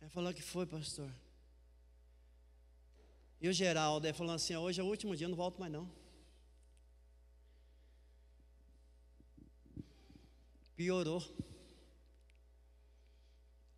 Ela 0.00 0.10
falou 0.10 0.32
que 0.32 0.42
foi, 0.42 0.66
pastor. 0.66 1.10
E 3.40 3.48
o 3.48 3.52
Geraldo 3.52 4.06
ele 4.06 4.14
falou 4.14 4.34
assim: 4.34 4.56
hoje 4.56 4.80
é 4.80 4.84
o 4.84 4.86
último 4.86 5.14
dia, 5.14 5.28
não 5.28 5.36
volto 5.36 5.58
mais 5.60 5.72
não. 5.72 5.90
Piorou. 10.76 11.22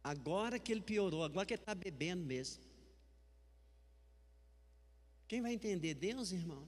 Agora 0.03 0.59
que 0.59 0.73
ele 0.73 0.81
piorou, 0.81 1.23
agora 1.23 1.47
que 1.47 1.55
ele 1.55 1.63
está 1.63 1.75
bebendo 1.75 2.25
mesmo. 2.25 2.63
Quem 5.29 5.43
vai 5.43 5.53
entender 5.53 5.95
Deus, 5.95 6.33
irmão? 6.33 6.67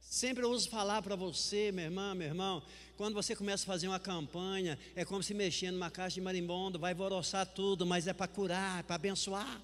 Sempre 0.00 0.42
eu 0.42 0.50
uso 0.50 0.70
falar 0.70 1.02
para 1.02 1.14
você, 1.14 1.70
meu 1.70 1.84
irmão, 1.84 2.14
meu 2.14 2.28
irmão, 2.28 2.62
quando 2.96 3.14
você 3.14 3.36
começa 3.36 3.64
a 3.64 3.66
fazer 3.66 3.88
uma 3.88 4.00
campanha, 4.00 4.78
é 4.96 5.04
como 5.04 5.22
se 5.22 5.34
mexer 5.34 5.70
numa 5.70 5.90
caixa 5.90 6.14
de 6.14 6.20
marimbondo, 6.22 6.78
vai 6.78 6.94
voroçar 6.94 7.46
tudo, 7.46 7.84
mas 7.84 8.06
é 8.06 8.14
para 8.14 8.26
curar, 8.26 8.80
é 8.80 8.82
para 8.82 8.94
abençoar. 8.94 9.62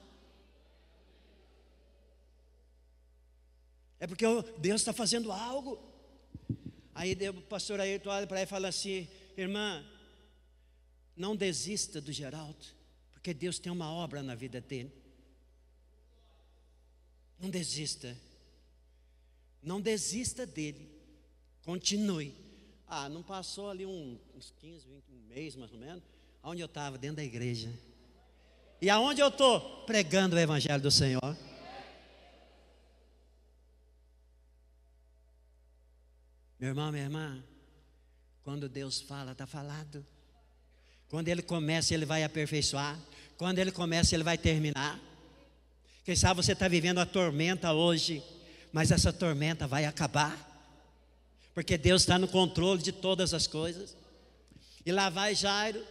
É 4.05 4.07
porque 4.07 4.27
Deus 4.59 4.83
está 4.83 4.93
fazendo 4.93 5.33
algo. 5.33 5.83
Aí 6.95 7.17
o 7.31 7.41
pastor 7.41 7.81
Ayrton 7.81 8.11
olha 8.11 8.27
para 8.27 8.37
ele 8.37 8.45
e 8.45 8.47
fala 8.47 8.69
assim: 8.69 9.09
irmã, 9.35 9.83
não 11.17 11.35
desista 11.35 12.03
do 12.03 12.13
Geraldo, 12.13 12.67
porque 13.15 13.33
Deus 13.33 13.59
tem 13.59 13.73
uma 13.73 13.91
obra 13.91 14.23
na 14.23 14.35
vida 14.35 14.61
dele. 14.61 14.93
Não 17.41 17.49
desista. 17.49 18.15
Não 19.63 19.81
desista 19.81 20.45
dele. 20.45 20.87
Continue. 21.63 22.35
Ah, 22.87 23.09
não 23.09 23.23
passou 23.23 23.71
ali 23.71 23.87
um, 23.87 24.19
uns 24.37 24.53
15, 24.61 24.87
20 24.87 25.13
um 25.13 25.29
mês 25.29 25.57
mais 25.57 25.73
ou 25.73 25.79
menos, 25.79 26.05
onde 26.43 26.61
eu 26.61 26.67
estava, 26.67 26.99
dentro 26.99 27.17
da 27.17 27.25
igreja. 27.25 27.73
E 28.83 28.91
aonde 28.91 29.23
eu 29.23 29.29
estou? 29.29 29.87
Pregando 29.87 30.37
o 30.37 30.39
Evangelho 30.39 30.83
do 30.83 30.91
Senhor. 30.91 31.54
Meu 36.59 36.71
irmão, 36.71 36.91
minha 36.91 37.05
irmã, 37.05 37.43
quando 38.43 38.69
Deus 38.69 39.01
fala, 39.01 39.33
está 39.33 39.47
falado. 39.47 40.05
Quando 41.09 41.29
Ele 41.29 41.43
começa, 41.43 41.95
Ele 41.95 42.07
vai 42.07 42.25
aperfeiçoar. 42.25 42.99
Quando 43.37 43.59
Ele 43.59 43.73
começa, 43.73 44.14
Ele 44.14 44.25
vai 44.25 44.38
terminar. 44.38 45.01
Quem 46.05 46.14
sabe 46.14 46.43
você 46.43 46.53
está 46.53 46.69
vivendo 46.69 46.99
a 46.99 47.07
tormenta 47.07 47.73
hoje 47.73 48.23
mas 48.75 48.90
essa 48.90 49.12
tormenta 49.12 49.69
vai 49.69 49.85
acabar, 49.85 50.37
porque 51.55 51.79
Deus 51.79 52.03
está 52.03 52.19
no 52.19 52.27
controle 52.27 52.83
de 52.83 52.90
todas 52.90 53.33
as 53.33 53.47
coisas. 53.47 53.97
E 54.85 54.90
lá 54.90 55.09
vai 55.09 55.33
Jairo, 55.33 55.87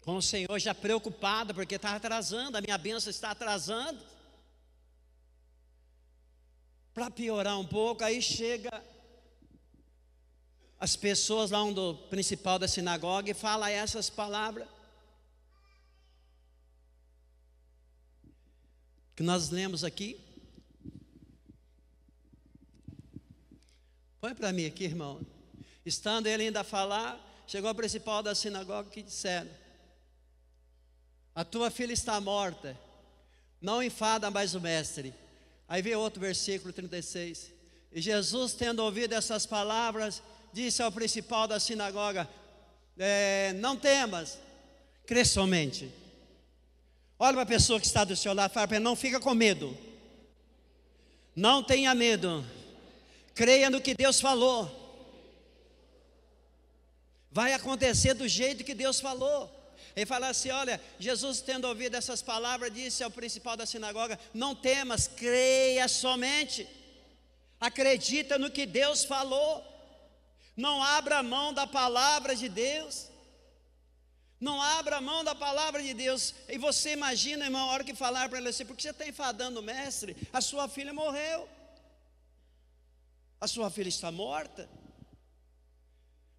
com 0.00 0.16
o 0.16 0.22
Senhor 0.22 0.58
já 0.58 0.74
preocupado, 0.74 1.52
porque 1.52 1.74
está 1.74 1.94
atrasando, 1.94 2.56
a 2.56 2.62
minha 2.62 2.78
bênção 2.78 3.10
está 3.10 3.32
atrasando. 3.32 4.00
Para 6.94 7.10
piorar 7.10 7.60
um 7.60 7.66
pouco, 7.66 8.02
aí 8.02 8.22
chega 8.22 8.82
as 10.80 10.94
pessoas 10.94 11.50
lá 11.50 11.62
um 11.64 11.72
do 11.72 11.94
principal 12.08 12.58
da 12.58 12.68
sinagoga 12.68 13.30
e 13.30 13.34
fala 13.34 13.70
essas 13.70 14.08
palavras. 14.08 14.68
Que 19.16 19.22
nós 19.24 19.50
lemos 19.50 19.82
aqui. 19.82 20.20
Põe 24.20 24.34
para 24.34 24.52
mim 24.52 24.66
aqui, 24.66 24.84
irmão. 24.84 25.20
Estando 25.84 26.28
ele 26.28 26.44
ainda 26.44 26.60
a 26.60 26.64
falar, 26.64 27.18
chegou 27.46 27.70
o 27.70 27.74
principal 27.74 28.22
da 28.22 28.34
sinagoga 28.34 28.90
que 28.90 29.02
disseram: 29.02 29.50
A 31.34 31.44
tua 31.44 31.70
filha 31.70 31.92
está 31.92 32.20
morta, 32.20 32.78
não 33.60 33.82
enfada 33.82 34.30
mais 34.30 34.54
o 34.54 34.60
mestre. 34.60 35.12
Aí 35.68 35.82
vem 35.82 35.96
outro 35.96 36.20
versículo 36.20 36.72
36. 36.72 37.52
E 37.90 38.00
Jesus, 38.00 38.52
tendo 38.52 38.82
ouvido 38.84 39.14
essas 39.14 39.44
palavras, 39.46 40.22
disse 40.62 40.82
ao 40.82 40.90
principal 40.90 41.46
da 41.46 41.60
sinagoga: 41.60 42.28
é, 42.98 43.52
Não 43.54 43.76
temas, 43.76 44.38
crê 45.06 45.24
somente. 45.24 45.90
Olha 47.18 47.34
para 47.34 47.42
a 47.42 47.46
pessoa 47.46 47.80
que 47.80 47.86
está 47.86 48.04
do 48.04 48.16
seu 48.16 48.32
lado, 48.34 48.52
fala 48.52 48.68
para 48.68 48.80
Não 48.80 48.96
fica 48.96 49.20
com 49.20 49.34
medo, 49.34 49.76
não 51.34 51.62
tenha 51.62 51.94
medo 51.94 52.44
Creia 53.38 53.70
no 53.70 53.80
que 53.80 53.94
Deus 53.94 54.20
falou. 54.20 54.68
Vai 57.30 57.52
acontecer 57.52 58.12
do 58.12 58.26
jeito 58.26 58.64
que 58.64 58.74
Deus 58.74 58.98
falou. 58.98 59.48
Ele 59.94 60.04
fala 60.06 60.26
assim: 60.30 60.50
olha, 60.50 60.80
Jesus, 60.98 61.40
tendo 61.40 61.68
ouvido 61.68 61.94
essas 61.94 62.20
palavras, 62.20 62.74
disse 62.74 63.04
ao 63.04 63.12
principal 63.12 63.56
da 63.56 63.64
sinagoga: 63.64 64.18
Não 64.34 64.56
temas, 64.56 65.06
creia 65.06 65.86
somente. 65.86 66.66
Acredita 67.60 68.40
no 68.40 68.50
que 68.50 68.66
Deus 68.66 69.04
falou. 69.04 69.77
Não 70.58 70.82
abra 70.82 71.22
mão 71.22 71.54
da 71.54 71.68
palavra 71.68 72.34
de 72.34 72.48
Deus. 72.48 73.08
Não 74.40 74.60
abra 74.60 75.00
mão 75.00 75.22
da 75.22 75.32
palavra 75.32 75.80
de 75.80 75.94
Deus. 75.94 76.34
E 76.48 76.58
você 76.58 76.94
imagina, 76.94 77.44
irmão, 77.44 77.68
a 77.68 77.72
hora 77.72 77.84
que 77.84 77.94
falar 77.94 78.28
para 78.28 78.38
ele 78.38 78.48
assim: 78.48 78.66
Por 78.66 78.74
que 78.74 78.82
você 78.82 78.90
está 78.90 79.06
enfadando 79.06 79.60
o 79.60 79.62
mestre? 79.62 80.16
A 80.32 80.40
sua 80.40 80.68
filha 80.68 80.92
morreu. 80.92 81.48
A 83.40 83.46
sua 83.46 83.70
filha 83.70 83.88
está 83.88 84.10
morta? 84.10 84.68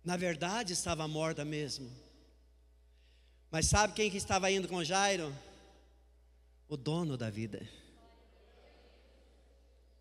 Na 0.04 0.18
verdade, 0.18 0.74
estava 0.74 1.08
morta 1.08 1.46
mesmo. 1.46 1.90
Mas 3.50 3.68
sabe 3.68 3.94
quem 3.94 4.12
que 4.12 4.18
estava 4.18 4.52
indo 4.52 4.68
com 4.68 4.84
Jairo? 4.84 5.34
O 6.68 6.76
dono 6.76 7.16
da 7.16 7.30
vida. 7.30 7.66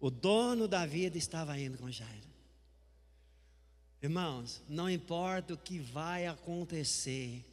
O 0.01 0.11
dono 0.11 0.67
da 0.67 0.85
vida 0.85 1.17
estava 1.17 1.57
indo 1.57 1.79
com 1.79 1.89
Jairo. 1.89 2.38
Irmãos, 4.01 4.61
não 4.69 4.89
importa 4.89 5.55
o 5.55 5.59
que 5.59 5.79
vai 5.79 6.27
acontecer, 6.27 7.45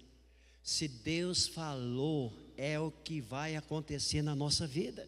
se 0.62 0.88
Deus 0.88 1.48
falou, 1.48 2.32
é 2.56 2.80
o 2.80 2.92
que 2.92 3.20
vai 3.20 3.56
acontecer 3.56 4.22
na 4.22 4.36
nossa 4.36 4.68
vida. 4.68 5.08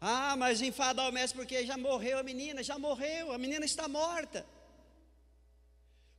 Ah, 0.00 0.36
mas 0.36 0.62
enfadar 0.62 1.08
o 1.08 1.12
mestre 1.12 1.36
porque 1.36 1.66
já 1.66 1.76
morreu 1.76 2.18
a 2.18 2.22
menina, 2.22 2.62
já 2.62 2.78
morreu, 2.78 3.32
a 3.32 3.38
menina 3.38 3.64
está 3.64 3.88
morta. 3.88 4.46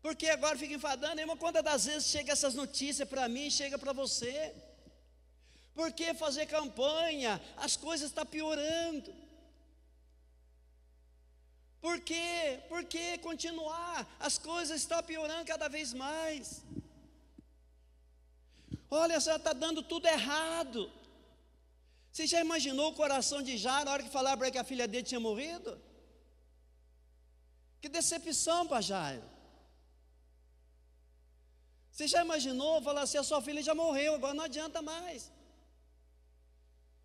Por 0.02 0.16
que 0.16 0.30
agora 0.30 0.58
fica 0.58 0.74
enfadando? 0.74 1.22
Irmão, 1.22 1.38
quantas 1.38 1.64
das 1.64 1.86
vezes 1.86 2.10
chega 2.10 2.34
essas 2.34 2.56
notícias 2.56 3.08
para 3.08 3.28
mim, 3.30 3.50
chega 3.50 3.78
para 3.78 3.94
você? 3.94 4.54
Por 5.74 5.94
que 5.94 6.14
fazer 6.14 6.46
campanha? 6.46 7.42
As 7.56 7.78
coisas 7.78 8.10
estão 8.10 8.26
piorando. 8.26 9.14
Por 11.82 12.00
quê? 12.02 12.60
Por 12.68 12.84
que 12.84 13.18
continuar? 13.20 14.08
As 14.20 14.38
coisas 14.38 14.82
estão 14.82 15.02
piorando 15.02 15.46
cada 15.46 15.68
vez 15.68 15.94
mais. 15.94 16.62
Olha, 18.92 19.20
só 19.20 19.36
está 19.36 19.54
dando 19.54 19.82
tudo 19.82 20.08
errado. 20.08 20.92
Você 22.12 22.26
já 22.28 22.42
imaginou 22.42 22.92
o 22.92 22.96
coração 22.96 23.42
de 23.42 23.58
Jairo 23.58 23.86
na 23.86 23.92
hora 23.94 24.04
que 24.04 24.10
falaram 24.10 24.38
para 24.38 24.48
ele 24.48 24.54
que 24.54 24.58
a 24.58 24.64
filha 24.64 24.88
dele 24.88 25.04
tinha 25.04 25.20
morrido? 25.20 25.80
Que 27.82 27.88
decepção 27.88 28.68
para 28.68 28.82
Jairo. 28.82 29.24
Você 31.92 32.08
já 32.08 32.22
imaginou 32.22 32.82
falar 32.82 33.04
assim: 33.04 33.18
a 33.18 33.24
sua 33.24 33.42
filha 33.42 33.62
já 33.62 33.76
morreu, 33.76 34.16
agora 34.16 34.34
não 34.34 34.44
adianta 34.44 34.82
mais. 34.82 35.32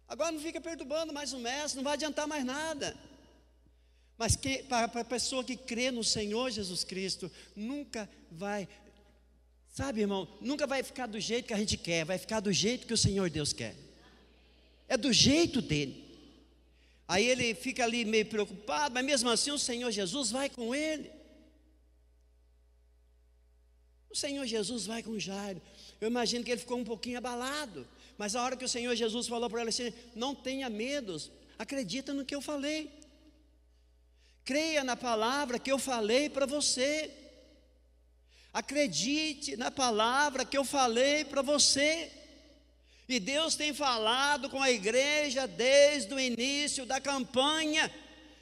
Agora 0.09 0.33
não 0.33 0.41
fica 0.41 0.61
perturbando 0.61 1.13
mais 1.13 1.33
o 1.33 1.39
mestre, 1.39 1.77
não 1.77 1.85
vai 1.85 1.95
adiantar 1.95 2.27
mais 2.27 2.45
nada. 2.45 2.97
Mas 4.17 4.37
que, 4.37 4.63
para 4.63 4.85
a 4.85 5.05
pessoa 5.05 5.43
que 5.43 5.57
crê 5.57 5.91
no 5.91 6.05
Senhor 6.05 6.51
Jesus 6.51 6.85
Cristo, 6.85 7.31
nunca 7.55 8.09
vai, 8.31 8.69
sabe, 9.71 10.03
irmão, 10.03 10.29
nunca 10.41 10.67
vai 10.67 10.83
ficar 10.83 11.07
do 11.07 11.19
jeito 11.19 11.47
que 11.47 11.55
a 11.55 11.59
gente 11.59 11.77
quer, 11.77 12.05
vai 12.05 12.19
ficar 12.19 12.41
do 12.41 12.53
jeito 12.53 12.87
que 12.87 12.95
o 12.95 12.99
Senhor 12.99 13.29
Deus 13.29 13.53
quer. 13.53 13.75
É 14.89 14.97
do 14.97 15.13
jeito 15.13 15.61
dele. 15.61 16.05
Aí 17.09 17.27
ele 17.27 17.55
fica 17.55 17.85
ali 17.85 18.05
meio 18.05 18.27
preocupado, 18.27 18.95
mas 18.95 19.05
mesmo 19.05 19.29
assim 19.29 19.51
o 19.51 19.59
Senhor 19.59 19.91
Jesus 19.91 20.31
vai 20.31 20.49
com 20.49 20.75
ele. 20.75 21.11
O 24.11 24.17
Senhor 24.17 24.47
Jesus 24.47 24.87
vai 24.87 25.03
com 25.03 25.19
Jairo. 25.19 25.61
Eu 26.01 26.09
imagino 26.09 26.45
que 26.45 26.51
ele 26.51 26.61
ficou 26.61 26.79
um 26.79 26.85
pouquinho 26.85 27.19
abalado. 27.19 27.87
Mas 28.17 28.37
a 28.37 28.43
hora 28.43 28.57
que 28.57 28.65
o 28.65 28.69
Senhor 28.69 28.95
Jesus 28.95 29.27
falou 29.27 29.51
para 29.51 29.61
ele 29.61 29.71
assim: 29.71 29.93
Não 30.15 30.35
tenha 30.35 30.71
medos, 30.71 31.33
acredita 31.59 32.15
no 32.15 32.25
que 32.25 32.35
eu 32.35 32.41
falei. 32.41 32.91
Creia 34.45 34.85
na 34.85 34.97
palavra 34.97 35.59
que 35.59 35.73
eu 35.73 35.79
falei 35.79 36.29
para 36.29 36.45
você. 36.45 37.11
Acredite 38.53 39.57
na 39.57 39.71
palavra 39.71 40.45
que 40.45 40.57
eu 40.57 40.65
falei 40.65 41.25
para 41.25 41.41
você. 41.41 42.13
E 43.09 43.19
Deus 43.19 43.57
tem 43.57 43.73
falado 43.73 44.51
com 44.51 44.63
a 44.63 44.71
igreja 44.71 45.47
desde 45.47 46.13
o 46.13 46.21
início 46.21 46.85
da 46.85 47.01
campanha. 47.01 47.91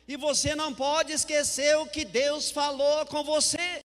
E 0.06 0.16
você 0.16 0.54
não 0.56 0.74
pode 0.74 1.12
esquecer 1.12 1.76
o 1.78 1.86
que 1.86 2.04
Deus 2.04 2.50
falou 2.50 3.06
com 3.06 3.22
você. 3.22 3.82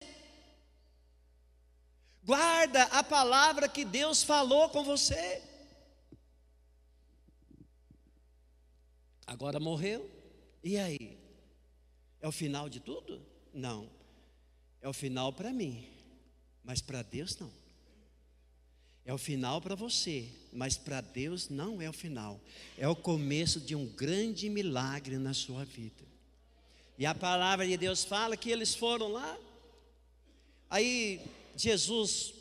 Guarda 2.23 2.84
a 2.84 3.04
palavra 3.04 3.67
que 3.67 3.84
Deus 3.84 4.23
falou 4.23 4.69
com 4.69 4.84
você. 4.84 5.43
Agora 9.28 9.60
morreu. 9.60 10.10
E 10.63 10.78
aí? 10.78 11.24
É 12.21 12.28
o 12.28 12.32
final 12.32 12.69
de 12.69 12.80
tudo? 12.80 13.21
Não. 13.54 13.89
É 14.82 14.88
o 14.88 14.93
final 14.93 15.34
para 15.34 15.51
mim, 15.51 15.88
mas 16.63 16.82
para 16.82 17.01
Deus 17.01 17.38
não. 17.39 17.51
É 19.06 19.13
o 19.13 19.17
final 19.17 19.62
para 19.62 19.75
você, 19.75 20.28
mas 20.51 20.78
para 20.78 20.99
Deus 20.99 21.49
não 21.49 21.82
é 21.82 21.88
o 21.88 21.93
final. 21.93 22.41
É 22.78 22.88
o 22.88 22.95
começo 22.95 23.60
de 23.60 23.75
um 23.75 23.86
grande 23.86 24.49
milagre 24.49 25.17
na 25.17 25.34
sua 25.34 25.63
vida. 25.63 26.04
E 26.97 27.06
a 27.06 27.13
palavra 27.13 27.67
de 27.67 27.78
Deus 27.78 28.04
fala 28.04 28.36
que 28.36 28.49
eles 28.49 28.73
foram 28.73 29.12
lá. 29.12 29.38
Aí 30.69 31.21
Jesus 31.56 32.34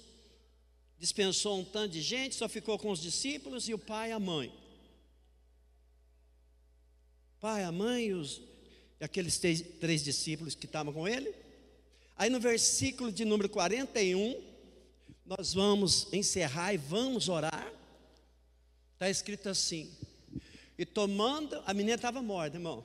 dispensou 0.99 1.61
um 1.61 1.65
tanto 1.65 1.93
de 1.93 2.01
gente, 2.01 2.35
só 2.35 2.49
ficou 2.49 2.79
com 2.79 2.91
os 2.91 3.01
discípulos 3.01 3.69
e 3.69 3.75
o 3.75 3.79
pai 3.79 4.11
e 4.11 4.13
a 4.13 4.19
mãe. 4.19 4.51
Pai, 7.41 7.63
a 7.63 7.71
mãe 7.71 8.07
e 8.07 8.15
os, 8.15 8.41
aqueles 9.05 9.38
três, 9.38 9.61
três 9.81 10.03
discípulos 10.03 10.55
que 10.55 10.67
estavam 10.67 10.93
com 10.93 11.07
ele. 11.07 11.35
Aí 12.17 12.31
no 12.31 12.40
versículo 12.40 13.12
de 13.12 13.25
número 13.25 13.49
41, 13.49 14.43
nós 15.27 15.55
vamos 15.55 16.12
encerrar 16.12 16.73
e 16.73 16.77
vamos 16.77 17.29
orar. 17.29 17.73
Está 18.95 19.11
escrito 19.11 19.49
assim: 19.49 19.90
E 20.79 20.87
tomando, 20.87 21.62
a 21.67 21.75
menina 21.75 21.97
estava 21.97 22.23
morta, 22.23 22.57
irmão. 22.57 22.85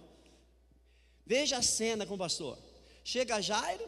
Veja 1.26 1.58
a 1.58 1.62
cena 1.62 2.06
com 2.06 2.16
o 2.16 2.18
pastor. 2.18 2.58
Chega 3.04 3.42
Jairo, 3.42 3.88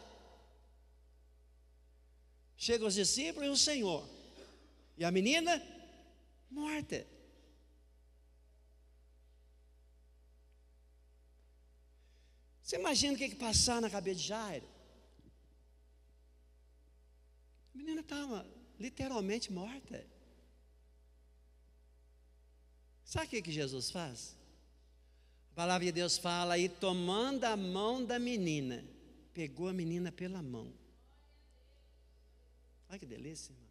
chega 2.56 2.86
os 2.86 2.94
discípulos 2.94 3.48
e 3.48 3.52
o 3.52 3.58
Senhor. 3.58 4.08
E 4.98 5.04
a 5.04 5.12
menina 5.12 5.62
morta. 6.50 7.06
Você 12.72 12.78
imagina 12.78 13.14
o 13.14 13.18
que, 13.18 13.28
que 13.28 13.36
passar 13.36 13.82
na 13.82 13.90
cabeça 13.90 14.22
de 14.22 14.28
Jairo? 14.28 14.66
A 17.76 17.78
menina 17.78 18.00
estava 18.00 18.48
literalmente 18.80 19.52
morta. 19.52 20.08
Sabe 23.04 23.26
o 23.26 23.30
que, 23.30 23.42
que 23.42 23.52
Jesus 23.52 23.92
faz? 23.92 24.38
A 25.52 25.56
palavra 25.56 25.84
de 25.84 25.92
Deus 25.92 26.18
fala 26.18 26.54
aí, 26.54 26.70
tomando 26.70 27.44
a 27.44 27.58
mão 27.58 28.06
da 28.06 28.18
menina, 28.18 28.86
pegou 29.34 29.68
a 29.68 29.74
menina 29.74 30.10
pela 30.10 30.42
mão. 30.42 30.74
Olha 32.90 32.98
que 32.98 33.06
delícia, 33.06 33.52
irmão. 33.52 33.68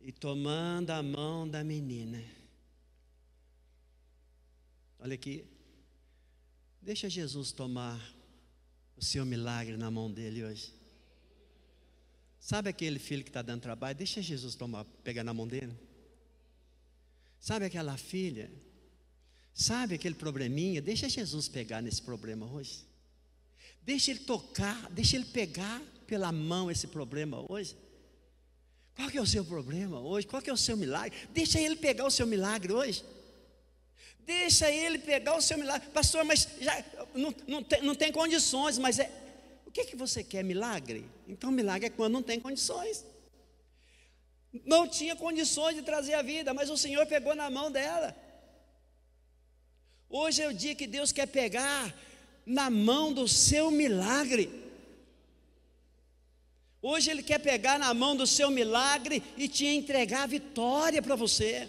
E 0.00 0.12
tomando 0.12 0.90
a 0.90 1.02
mão 1.02 1.48
da 1.48 1.64
menina, 1.64 2.22
Olha 5.00 5.14
aqui. 5.14 5.44
Deixa 6.82 7.08
Jesus 7.08 7.52
tomar 7.52 8.00
o 8.96 9.04
seu 9.04 9.24
milagre 9.24 9.76
na 9.76 9.90
mão 9.90 10.10
dele 10.10 10.44
hoje. 10.44 10.74
Sabe 12.38 12.68
aquele 12.70 12.98
filho 12.98 13.22
que 13.22 13.30
está 13.30 13.42
dando 13.42 13.62
trabalho? 13.62 13.96
Deixa 13.96 14.20
Jesus 14.20 14.54
tomar, 14.54 14.84
pegar 15.04 15.24
na 15.24 15.32
mão 15.32 15.46
dele. 15.46 15.74
Sabe 17.38 17.64
aquela 17.64 17.96
filha? 17.96 18.50
Sabe 19.54 19.94
aquele 19.94 20.14
probleminha? 20.14 20.80
Deixa 20.82 21.08
Jesus 21.08 21.48
pegar 21.48 21.82
nesse 21.82 22.02
problema 22.02 22.46
hoje. 22.50 22.84
Deixa 23.82 24.10
ele 24.10 24.20
tocar, 24.20 24.90
deixa 24.90 25.16
ele 25.16 25.26
pegar 25.26 25.80
pela 26.06 26.30
mão 26.30 26.70
esse 26.70 26.86
problema 26.86 27.44
hoje. 27.50 27.76
Qual 28.94 29.10
que 29.10 29.16
é 29.16 29.22
o 29.22 29.26
seu 29.26 29.44
problema 29.44 29.98
hoje? 30.00 30.26
Qual 30.26 30.42
que 30.42 30.50
é 30.50 30.52
o 30.52 30.56
seu 30.56 30.76
milagre? 30.76 31.16
Deixa 31.32 31.58
ele 31.58 31.76
pegar 31.76 32.04
o 32.06 32.10
seu 32.10 32.26
milagre 32.26 32.72
hoje. 32.72 33.02
Deixa 34.20 34.70
ele 34.70 34.98
pegar 34.98 35.36
o 35.36 35.42
seu 35.42 35.58
milagre. 35.58 35.88
Pastor, 35.90 36.24
mas 36.24 36.48
já 36.60 36.84
não, 37.14 37.34
não, 37.46 37.62
tem, 37.62 37.82
não 37.82 37.94
tem 37.94 38.12
condições, 38.12 38.78
mas 38.78 38.98
é. 38.98 39.10
O 39.66 39.70
que, 39.70 39.84
que 39.84 39.96
você 39.96 40.22
quer? 40.22 40.42
Milagre? 40.42 41.06
Então, 41.28 41.50
milagre 41.50 41.86
é 41.86 41.90
quando 41.90 42.12
não 42.14 42.22
tem 42.22 42.40
condições. 42.40 43.04
Não 44.64 44.88
tinha 44.88 45.14
condições 45.14 45.76
de 45.76 45.82
trazer 45.82 46.14
a 46.14 46.22
vida, 46.22 46.52
mas 46.52 46.70
o 46.70 46.76
Senhor 46.76 47.06
pegou 47.06 47.34
na 47.34 47.48
mão 47.48 47.70
dela. 47.70 48.16
Hoje 50.08 50.42
é 50.42 50.48
o 50.48 50.54
dia 50.54 50.74
que 50.74 50.88
Deus 50.88 51.12
quer 51.12 51.26
pegar 51.26 51.94
na 52.44 52.68
mão 52.68 53.12
do 53.12 53.28
seu 53.28 53.70
milagre. 53.70 54.50
Hoje 56.82 57.10
Ele 57.10 57.22
quer 57.22 57.38
pegar 57.38 57.78
na 57.78 57.92
mão 57.94 58.16
do 58.16 58.26
seu 58.26 58.50
milagre 58.50 59.22
e 59.36 59.46
te 59.46 59.66
entregar 59.66 60.22
a 60.24 60.26
vitória 60.26 61.00
para 61.00 61.14
você. 61.14 61.68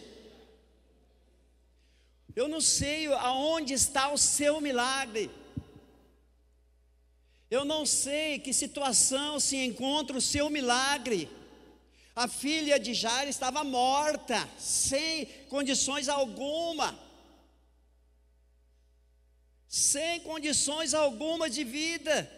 Eu 2.35 2.47
não 2.47 2.61
sei 2.61 3.07
aonde 3.07 3.73
está 3.73 4.11
o 4.11 4.17
seu 4.17 4.61
milagre. 4.61 5.29
Eu 7.49 7.65
não 7.65 7.85
sei 7.85 8.39
que 8.39 8.53
situação 8.53 9.39
se 9.39 9.57
encontra 9.57 10.17
o 10.17 10.21
seu 10.21 10.49
milagre. 10.49 11.29
A 12.15 12.27
filha 12.27 12.79
de 12.79 12.93
Jair 12.93 13.27
estava 13.27 13.63
morta, 13.63 14.47
sem 14.57 15.25
condições 15.49 16.07
alguma. 16.07 16.97
Sem 19.67 20.21
condições 20.21 20.93
alguma 20.93 21.49
de 21.49 21.63
vida. 21.63 22.29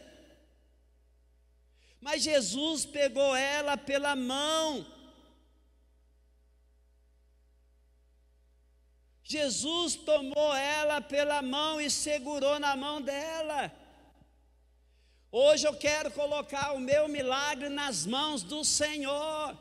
Mas 2.02 2.24
Jesus 2.24 2.86
pegou 2.86 3.36
ela 3.36 3.78
pela 3.78 4.16
mão 4.16 4.86
Jesus 9.24 9.96
tomou 9.96 10.54
ela 10.54 11.00
pela 11.02 11.42
mão 11.42 11.80
e 11.80 11.90
segurou 11.90 12.60
na 12.60 12.76
mão 12.76 13.02
dela. 13.02 13.72
Hoje 15.32 15.66
eu 15.66 15.76
quero 15.76 16.12
colocar 16.12 16.74
o 16.74 16.80
meu 16.80 17.08
milagre 17.08 17.70
nas 17.70 18.06
mãos 18.06 18.44
do 18.44 18.64
Senhor. 18.64 19.58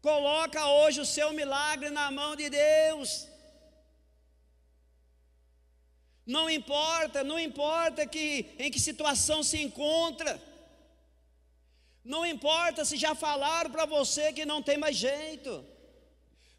Coloca 0.00 0.66
hoje 0.66 1.00
o 1.00 1.04
seu 1.06 1.32
milagre 1.32 1.90
na 1.90 2.10
mão 2.10 2.34
de 2.34 2.48
Deus. 2.48 3.28
Não 6.24 6.48
importa, 6.48 7.24
não 7.24 7.38
importa 7.38 8.06
que 8.06 8.54
em 8.58 8.70
que 8.70 8.78
situação 8.78 9.42
se 9.42 9.60
encontra. 9.60 10.40
Não 12.04 12.24
importa 12.24 12.84
se 12.84 12.96
já 12.96 13.14
falaram 13.14 13.70
para 13.70 13.86
você 13.86 14.32
que 14.32 14.46
não 14.46 14.62
tem 14.62 14.78
mais 14.78 14.96
jeito. 14.96 15.71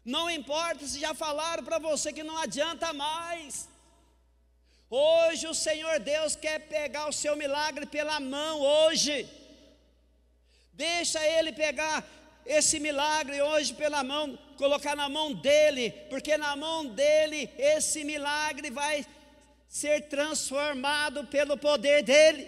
Não 0.04 0.30
importa 0.30 0.86
se 0.86 1.00
já 1.00 1.14
falaram 1.14 1.64
para 1.64 1.78
você 1.78 2.12
que 2.12 2.22
não 2.22 2.36
adianta 2.36 2.92
mais. 2.92 3.68
Hoje 4.90 5.46
o 5.46 5.54
Senhor 5.54 5.98
Deus 5.98 6.36
quer 6.36 6.58
pegar 6.68 7.08
o 7.08 7.12
seu 7.12 7.34
milagre 7.36 7.86
pela 7.86 8.20
mão 8.20 8.60
hoje. 8.60 9.26
Deixa 10.72 11.26
ele 11.26 11.52
pegar 11.52 12.04
esse 12.44 12.78
milagre 12.78 13.40
hoje 13.40 13.72
pela 13.72 14.04
mão, 14.04 14.38
colocar 14.58 14.94
na 14.94 15.08
mão 15.08 15.32
dele, 15.32 15.90
porque 16.10 16.36
na 16.36 16.54
mão 16.54 16.84
dele 16.84 17.50
esse 17.56 18.04
milagre 18.04 18.70
vai 18.70 19.06
ser 19.66 20.08
transformado 20.08 21.24
pelo 21.24 21.56
poder 21.56 22.02
dele. 22.02 22.46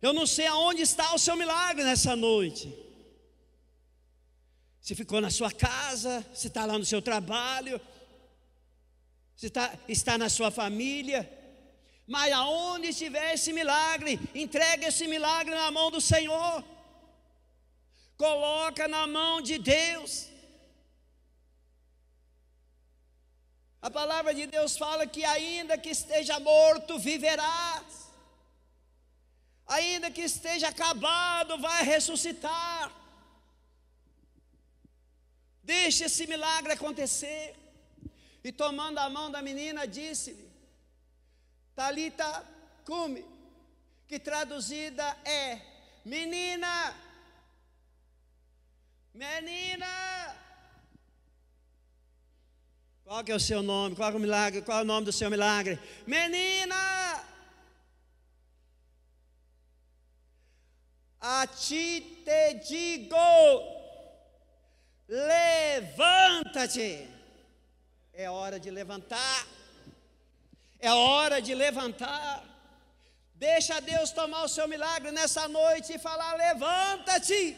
Eu 0.00 0.12
não 0.12 0.26
sei 0.26 0.46
aonde 0.46 0.82
está 0.82 1.14
o 1.14 1.18
seu 1.18 1.36
milagre 1.36 1.84
nessa 1.84 2.16
noite. 2.16 2.83
Se 4.84 4.94
ficou 4.94 5.18
na 5.18 5.30
sua 5.30 5.50
casa, 5.50 6.22
se 6.34 6.48
está 6.48 6.66
lá 6.66 6.76
no 6.78 6.84
seu 6.84 7.00
trabalho, 7.00 7.80
se 9.34 9.46
está, 9.46 9.72
está 9.88 10.18
na 10.18 10.28
sua 10.28 10.50
família. 10.50 11.22
Mas 12.06 12.30
aonde 12.30 12.88
estiver 12.88 13.32
esse 13.32 13.50
milagre, 13.50 14.20
entregue 14.34 14.84
esse 14.84 15.06
milagre 15.06 15.54
na 15.54 15.70
mão 15.70 15.90
do 15.90 16.02
Senhor. 16.02 16.62
Coloca 18.18 18.86
na 18.86 19.06
mão 19.06 19.40
de 19.40 19.56
Deus. 19.56 20.28
A 23.80 23.90
palavra 23.90 24.34
de 24.34 24.46
Deus 24.46 24.76
fala 24.76 25.06
que 25.06 25.24
ainda 25.24 25.78
que 25.78 25.88
esteja 25.88 26.38
morto, 26.38 26.98
viverás. 26.98 28.10
Ainda 29.66 30.10
que 30.10 30.20
esteja 30.20 30.68
acabado, 30.68 31.56
vai 31.56 31.82
ressuscitar. 31.84 33.03
Deixe 35.64 36.04
esse 36.04 36.26
milagre 36.26 36.72
acontecer. 36.72 37.54
E 38.42 38.52
tomando 38.52 38.98
a 38.98 39.08
mão 39.08 39.30
da 39.30 39.40
menina, 39.40 39.86
disse-lhe: 39.86 40.48
Talita 41.74 42.46
cume, 42.84 43.24
que 44.06 44.18
traduzida 44.18 45.04
é: 45.24 45.60
Menina, 46.04 46.94
menina. 49.14 49.86
Qual 53.04 53.22
que 53.22 53.32
é 53.32 53.34
o 53.34 53.40
seu 53.40 53.62
nome? 53.62 53.96
Qual 53.96 54.10
é 54.10 54.14
o 54.14 54.18
milagre? 54.18 54.62
Qual 54.62 54.78
é 54.78 54.82
o 54.82 54.84
nome 54.84 55.06
do 55.06 55.12
seu 55.12 55.30
milagre? 55.30 55.78
Menina! 56.06 57.22
A 61.20 61.46
ti 61.46 62.22
te 62.22 62.54
digo, 62.68 63.16
levanta-te. 65.08 66.88
É 68.12 68.30
hora 68.30 68.58
de 68.60 68.70
levantar. 68.70 69.46
É 70.78 70.92
hora 70.92 71.40
de 71.40 71.54
levantar. 71.54 72.44
Deixa 73.34 73.80
Deus 73.80 74.12
tomar 74.12 74.44
o 74.44 74.48
seu 74.48 74.68
milagre 74.68 75.10
nessa 75.10 75.48
noite 75.48 75.94
e 75.94 75.98
falar: 75.98 76.34
levanta-te. 76.34 77.56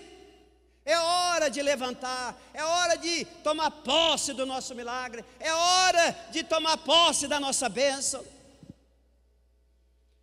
É 0.85 0.96
hora 0.96 1.48
de 1.48 1.61
levantar, 1.61 2.40
é 2.54 2.62
hora 2.62 2.94
de 2.94 3.24
tomar 3.42 3.72
posse 3.72 4.32
do 4.32 4.46
nosso 4.46 4.72
milagre, 4.72 5.24
é 5.40 5.52
hora 5.52 6.16
de 6.30 6.44
tomar 6.44 6.76
posse 6.76 7.26
da 7.26 7.40
nossa 7.40 7.68
bênção. 7.68 8.24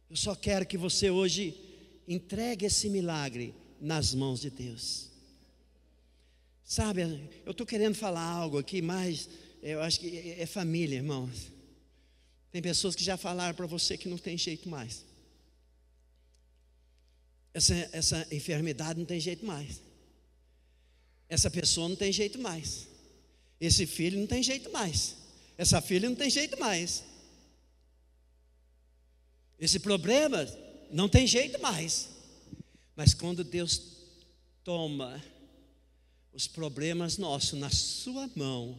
Eu 0.09 0.15
só 0.15 0.33
quero 0.36 0.65
que 0.65 0.77
você 0.77 1.09
hoje 1.09 1.53
entregue 2.07 2.65
esse 2.65 2.89
milagre 2.89 3.53
nas 3.81 4.13
mãos 4.13 4.39
de 4.39 4.49
Deus. 4.49 5.12
Sabe, 6.63 7.02
eu 7.45 7.52
estou 7.52 7.65
querendo 7.65 7.95
falar 7.95 8.23
algo 8.23 8.58
aqui, 8.58 8.82
mas 8.82 9.30
eu 9.62 9.82
acho 9.82 9.99
que 9.99 10.17
é, 10.17 10.41
é 10.41 10.45
família, 10.45 10.95
irmãos. 10.95 11.52
Tem 12.52 12.62
pessoas 12.62 12.95
que 12.95 13.04
já 13.04 13.17
falaram 13.17 13.56
para 13.56 13.65
você 13.65 13.97
que 13.97 14.08
não 14.08 14.17
tem 14.17 14.38
jeito 14.38 14.69
mais. 14.69 15.04
Essa, 17.54 17.73
essa 17.91 18.28
enfermidade 18.32 18.99
não 18.99 19.06
tem 19.06 19.19
jeito 19.19 19.45
mais. 19.45 19.82
Essa 21.30 21.49
pessoa 21.49 21.89
não 21.89 21.95
tem 21.95 22.12
jeito 22.12 22.39
mais. 22.39 22.88
Esse 23.60 23.86
filho 23.86 24.19
não 24.19 24.28
tem 24.28 24.43
jeito 24.43 24.71
mais. 24.71 25.15
Essa 25.58 25.82
filha 25.82 26.10
não 26.10 26.15
tem 26.15 26.30
jeito 26.30 26.60
mais. 26.60 27.04
Esse 29.60 29.80
problema 29.80 30.45
não 30.91 31.08
tem 31.08 31.26
jeito 31.26 31.60
mais. 31.62 32.10
Mas 32.95 33.13
quando 33.13 33.43
Deus 33.43 33.82
toma 34.63 35.23
os 36.34 36.48
problemas 36.48 37.17
nossos 37.17 37.60
na 37.60 37.69
sua 37.69 38.30
mão, 38.36 38.78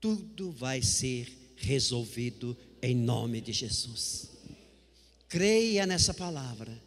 tudo 0.00 0.52
vai 0.52 0.82
ser 0.82 1.26
resolvido 1.56 2.56
em 2.82 2.94
nome 2.94 3.40
de 3.40 3.52
Jesus. 3.52 4.30
Creia 5.28 5.86
nessa 5.86 6.12
palavra. 6.12 6.80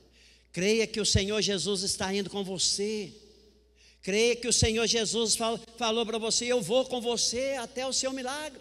Creia 0.52 0.88
que 0.88 1.02
o 1.02 1.06
Senhor 1.06 1.41
Jesus 1.41 1.84
está 1.84 2.13
indo 2.13 2.30
com 2.30 2.43
você. 2.43 3.12
Creia 4.02 4.36
que 4.36 4.47
o 4.47 4.54
Senhor 4.54 4.88
Jesus 4.88 5.36
falou 5.78 6.06
para 6.06 6.17
você: 6.17 6.45
Eu 6.45 6.62
vou 6.62 6.86
com 6.86 7.02
você 7.02 7.56
até 7.60 7.86
o 7.86 7.93
seu 7.93 8.13
milagre. 8.13 8.60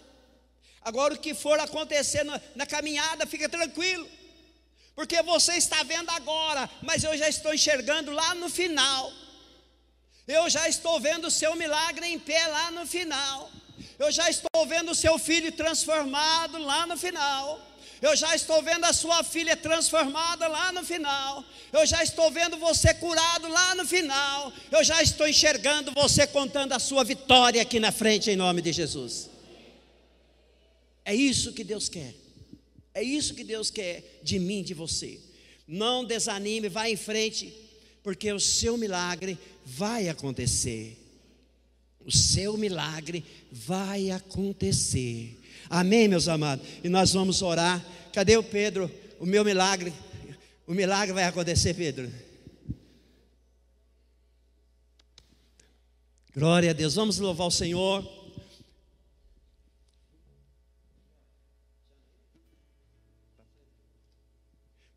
Agora, 0.83 1.15
o 1.15 1.19
que 1.19 1.35
for 1.35 1.59
acontecer 1.61 2.25
na, 2.25 2.41
na 2.57 2.67
caminhada, 2.67 3.27
fica 3.27 3.49
tranquilo, 3.49 4.09
porque 4.95 5.23
você 5.23 5.53
está 5.55 5.83
vendo 5.83 6.11
agora, 6.11 6.69
mas 6.83 7.05
eu 7.05 7.17
já 7.17 7.29
estou 7.29 7.53
enxergando 7.53 8.11
lá 8.11 8.35
no 8.35 8.49
final. 8.49 9.13
Eu 10.29 10.51
já 10.51 10.69
estou 10.69 11.01
vendo 11.01 11.29
o 11.29 11.31
seu 11.31 11.57
milagre 11.57 12.07
em 12.07 12.19
pé 12.19 12.47
lá 12.49 12.71
no 12.71 12.87
final. 12.87 13.51
Eu 13.99 14.13
já 14.13 14.29
estou 14.29 14.67
vendo 14.67 14.91
o 14.91 14.95
seu 14.95 15.19
filho 15.19 15.51
transformado 15.51 16.59
lá 16.59 16.87
no 16.87 16.99
final. 16.99 17.67
Eu 18.01 18.15
já 18.15 18.37
estou 18.37 18.63
vendo 18.63 18.85
a 18.85 18.93
sua 18.93 19.25
filha 19.25 19.57
transformada 19.57 20.47
lá 20.47 20.71
no 20.71 20.85
final. 20.85 21.43
Eu 21.73 21.85
já 21.87 22.03
estou 22.03 22.31
vendo 22.31 22.59
você 22.59 22.93
curado 22.93 23.49
lá 23.49 23.75
no 23.75 23.87
final. 23.87 24.53
Eu 24.71 24.85
já 24.85 25.03
estou 25.03 25.27
enxergando 25.27 25.93
você 25.93 26.27
contando 26.27 26.75
a 26.75 26.79
sua 26.79 27.03
vitória 27.05 27.63
aqui 27.63 27.81
na 27.81 27.91
frente, 27.91 28.31
em 28.31 28.37
nome 28.37 28.61
de 28.61 28.73
Jesus. 28.73 29.31
É 31.05 31.15
isso 31.15 31.55
que 31.55 31.65
Deus 31.65 31.89
quer. 31.89 32.15
É 32.95 33.03
isso 33.03 33.35
que 33.35 33.43
Deus 33.43 33.71
quer 33.71 34.21
de 34.23 34.39
mim, 34.39 34.63
de 34.63 34.75
você. 34.75 35.19
Não 35.67 36.05
desanime, 36.05 36.69
vá 36.69 36.89
em 36.89 36.97
frente, 36.97 37.53
porque 38.03 38.33
o 38.33 38.39
seu 38.39 38.77
milagre 38.77 39.39
vai 39.77 40.09
acontecer 40.09 41.09
o 42.09 42.11
seu 42.11 42.57
milagre 42.57 43.23
vai 43.53 44.11
acontecer. 44.11 45.39
Amém, 45.69 46.09
meus 46.09 46.27
amados? 46.27 46.67
E 46.83 46.89
nós 46.89 47.13
vamos 47.13 47.43
orar. 47.43 47.85
Cadê 48.15 48.35
o 48.39 48.43
Pedro? 48.43 48.91
O 49.21 49.27
meu 49.27 49.45
milagre. 49.45 49.93
O 50.67 50.73
milagre 50.73 51.13
vai 51.13 51.25
acontecer, 51.25 51.75
Pedro. 51.75 52.11
Glória 56.35 56.71
a 56.71 56.73
Deus. 56.73 56.95
Vamos 56.95 57.19
louvar 57.19 57.49
o 57.49 57.51
Senhor. 57.51 58.03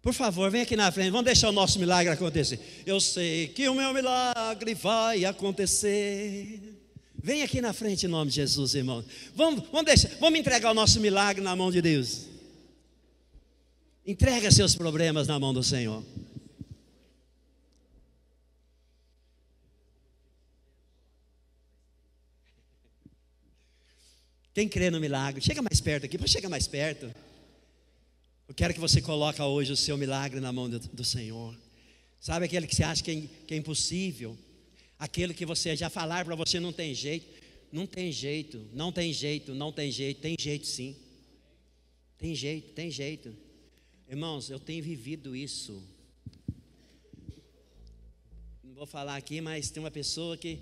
Por 0.01 0.13
favor, 0.13 0.49
vem 0.49 0.61
aqui 0.61 0.75
na 0.75 0.91
frente, 0.91 1.11
vamos 1.11 1.25
deixar 1.25 1.49
o 1.49 1.51
nosso 1.51 1.79
milagre 1.79 2.11
acontecer. 2.11 2.59
Eu 2.85 2.99
sei 2.99 3.49
que 3.49 3.69
o 3.69 3.75
meu 3.75 3.93
milagre 3.93 4.73
vai 4.73 5.25
acontecer. 5.25 6.59
Vem 7.23 7.43
aqui 7.43 7.61
na 7.61 7.71
frente 7.71 8.07
em 8.07 8.09
nome 8.09 8.31
de 8.31 8.37
Jesus, 8.37 8.73
irmão. 8.73 9.05
Vamos, 9.35 9.63
vamos, 9.71 9.85
deixar, 9.85 10.09
vamos 10.19 10.39
entregar 10.39 10.71
o 10.71 10.73
nosso 10.73 10.99
milagre 10.99 11.43
na 11.43 11.55
mão 11.55 11.69
de 11.69 11.83
Deus. 11.83 12.25
Entrega 14.03 14.49
seus 14.49 14.73
problemas 14.73 15.27
na 15.27 15.39
mão 15.39 15.53
do 15.53 15.61
Senhor. 15.61 16.03
Quem 24.51 24.67
crê 24.67 24.89
no 24.89 24.99
milagre, 24.99 25.41
chega 25.41 25.61
mais 25.61 25.79
perto 25.79 26.05
aqui, 26.05 26.17
chega 26.27 26.49
mais 26.49 26.67
perto. 26.67 27.13
Eu 28.51 28.55
quero 28.55 28.73
que 28.73 28.81
você 28.81 29.01
coloque 29.01 29.41
hoje 29.41 29.71
o 29.71 29.77
seu 29.77 29.97
milagre 29.97 30.41
na 30.41 30.51
mão 30.51 30.69
do, 30.69 30.77
do 30.77 31.05
Senhor. 31.05 31.57
Sabe 32.19 32.47
aquele 32.47 32.67
que 32.67 32.75
você 32.75 32.83
acha 32.83 33.01
que 33.01 33.09
é, 33.09 33.45
que 33.47 33.53
é 33.53 33.57
impossível? 33.57 34.37
Aquilo 34.99 35.33
que 35.33 35.45
você 35.45 35.73
já 35.73 35.89
falar 35.89 36.25
para 36.25 36.35
você 36.35 36.59
não 36.59 36.73
tem 36.73 36.93
jeito. 36.93 37.27
Não 37.71 37.87
tem 37.87 38.11
jeito, 38.11 38.67
não 38.73 38.91
tem 38.91 39.13
jeito, 39.13 39.55
não 39.55 39.71
tem 39.71 39.89
jeito, 39.89 40.19
tem 40.19 40.35
jeito 40.37 40.67
sim. 40.67 40.97
Tem 42.17 42.35
jeito, 42.35 42.73
tem 42.73 42.91
jeito. 42.91 43.33
Irmãos, 44.09 44.49
eu 44.49 44.59
tenho 44.59 44.83
vivido 44.83 45.33
isso. 45.33 45.81
Não 48.61 48.73
vou 48.73 48.85
falar 48.85 49.15
aqui, 49.15 49.39
mas 49.39 49.71
tem 49.71 49.81
uma 49.81 49.89
pessoa 49.89 50.35
que 50.35 50.59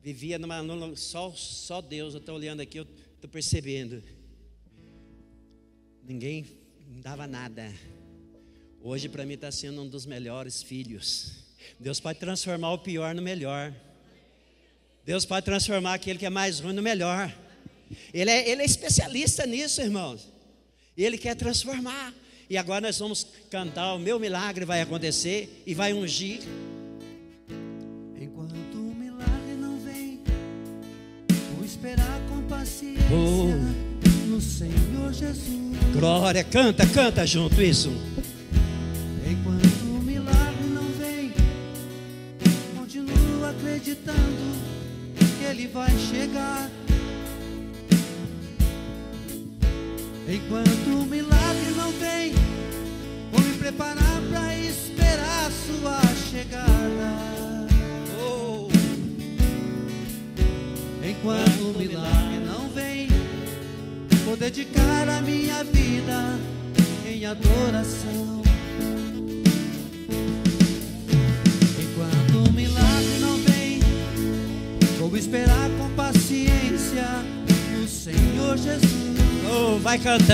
vivia 0.00 0.38
numa, 0.38 0.62
numa 0.62 0.94
só, 0.94 1.32
só 1.32 1.80
Deus, 1.80 2.14
eu 2.14 2.20
estou 2.20 2.36
olhando 2.36 2.60
aqui, 2.60 2.78
eu 2.78 2.86
estou 3.16 3.28
percebendo. 3.28 4.00
Ninguém 6.04 6.62
dava 7.00 7.26
nada. 7.26 7.72
Hoje 8.80 9.08
para 9.08 9.24
mim 9.24 9.34
está 9.34 9.50
sendo 9.50 9.82
um 9.82 9.88
dos 9.88 10.06
melhores 10.06 10.62
filhos. 10.62 11.32
Deus 11.78 12.00
pode 12.00 12.18
transformar 12.18 12.72
o 12.72 12.78
pior 12.78 13.14
no 13.14 13.22
melhor. 13.22 13.74
Deus 15.04 15.24
pode 15.24 15.44
transformar 15.44 15.94
aquele 15.94 16.18
que 16.18 16.26
é 16.26 16.30
mais 16.30 16.60
ruim 16.60 16.72
no 16.72 16.82
melhor. 16.82 17.34
Ele 18.12 18.30
é, 18.30 18.48
ele 18.48 18.62
é 18.62 18.64
especialista 18.64 19.46
nisso, 19.46 19.80
irmãos. 19.80 20.30
Ele 20.96 21.18
quer 21.18 21.34
transformar. 21.34 22.14
E 22.48 22.56
agora 22.56 22.82
nós 22.82 22.98
vamos 22.98 23.26
cantar: 23.50 23.94
O 23.94 23.98
meu 23.98 24.18
milagre 24.18 24.64
vai 24.64 24.80
acontecer 24.80 25.62
e 25.66 25.74
vai 25.74 25.92
ungir. 25.92 26.40
Enquanto 28.20 28.54
o 28.74 28.94
milagre 28.94 29.54
não 29.58 29.78
vem, 29.78 30.20
vou 31.54 31.64
esperar 31.64 32.20
com 32.28 32.46
paciência 32.48 33.04
oh. 33.12 34.28
no 34.28 34.40
Senhor 34.40 35.12
Jesus. 35.12 35.63
Glória, 35.92 36.42
canta, 36.44 36.86
canta 36.86 37.26
junto 37.26 37.62
isso. 37.62 37.92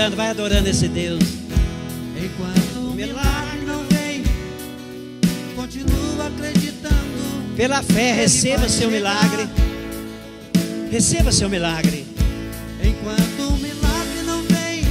Cantando, 0.01 0.15
vai 0.15 0.29
adorando 0.29 0.67
esse 0.67 0.87
Deus. 0.87 1.23
Enquanto 2.17 2.89
o 2.89 2.93
milagre 2.93 3.65
não 3.67 3.83
vem, 3.85 4.23
continua 5.55 6.27
acreditando. 6.27 7.55
Pela 7.55 7.83
fé, 7.83 8.11
receba 8.13 8.67
seu 8.67 8.89
milagre. 8.89 9.47
Receba 10.89 11.31
seu 11.31 11.49
milagre. 11.49 12.05
Enquanto 12.83 13.53
o 13.53 13.57
milagre 13.57 14.21
não 14.25 14.41
vem, 14.43 14.83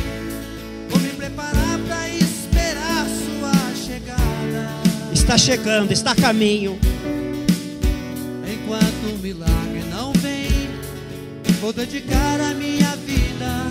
vou 0.89 1.01
me 1.01 1.09
preparar 1.09 1.79
para 1.87 2.09
esperar 2.09 3.07
sua 3.07 3.75
chegada. 3.75 4.69
Está 5.13 5.37
chegando, 5.37 5.93
está 5.93 6.13
a 6.13 6.17
caminho. 6.17 6.79
Enquanto 8.47 9.15
o 9.15 9.19
milagre 9.19 9.83
não 9.91 10.13
vem, 10.13 10.71
vou 11.61 11.73
dedicar 11.73 12.41
a 12.41 12.55
minha 12.55 12.95
vida 12.97 13.70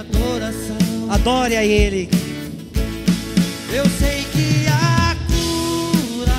adoração. 0.00 0.76
Adore 1.10 1.56
a 1.56 1.64
Ele. 1.64 2.08
Eu 3.72 3.84
sei 3.98 4.24
que 4.32 4.66
a 4.68 5.16
cura 5.26 6.32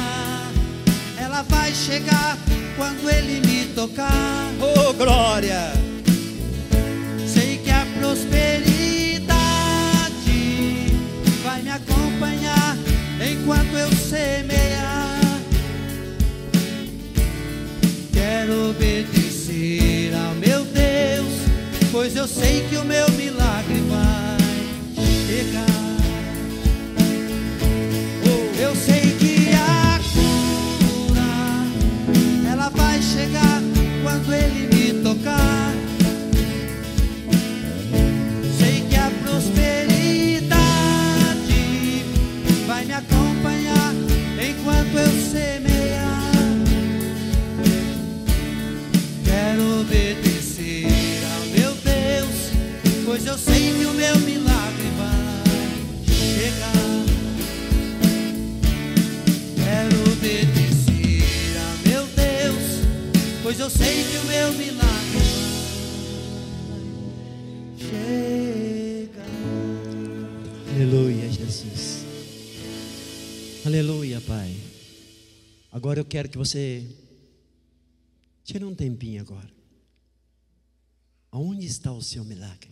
ela 1.18 1.42
vai 1.44 1.74
chegar 1.74 2.38
quando 2.76 3.10
ele 3.10 3.46
me 3.46 3.66
tocar. 3.74 4.52
Oh, 4.62 4.94
glória. 4.94 5.74
Sei 7.28 7.58
que 7.58 7.70
a 7.70 7.86
prosperidade 8.00 9.36
vai 11.44 11.62
me 11.62 11.70
acompanhar 11.70 12.78
enquanto 13.32 13.76
eu 13.76 13.92
semear. 13.92 15.20
Quero 18.14 18.70
obedecer 18.70 19.17
pois 22.08 22.16
eu 22.16 22.26
sei 22.26 22.66
que 22.70 22.78
o 22.78 22.86
meu 22.86 23.10
milagre 23.12 23.82
vai 23.90 24.38
chegar. 25.26 25.67
Pois 63.58 63.60
eu 63.60 63.70
sei 63.72 64.04
que 64.04 64.18
o 64.18 64.24
meu 64.26 64.54
milagre 64.54 65.20
vai 66.70 67.90
chegar. 67.90 69.26
Aleluia, 70.76 71.32
Jesus. 71.32 72.06
Aleluia, 73.66 74.22
Pai. 74.22 74.56
Agora 75.72 76.00
eu 76.00 76.06
quero 76.06 76.30
que 76.30 76.38
você 76.38 76.88
tire 78.44 78.64
um 78.64 78.76
tempinho 78.76 79.22
agora. 79.22 79.50
Aonde 81.32 81.66
está 81.66 81.92
o 81.92 82.02
seu 82.02 82.24
milagre? 82.24 82.70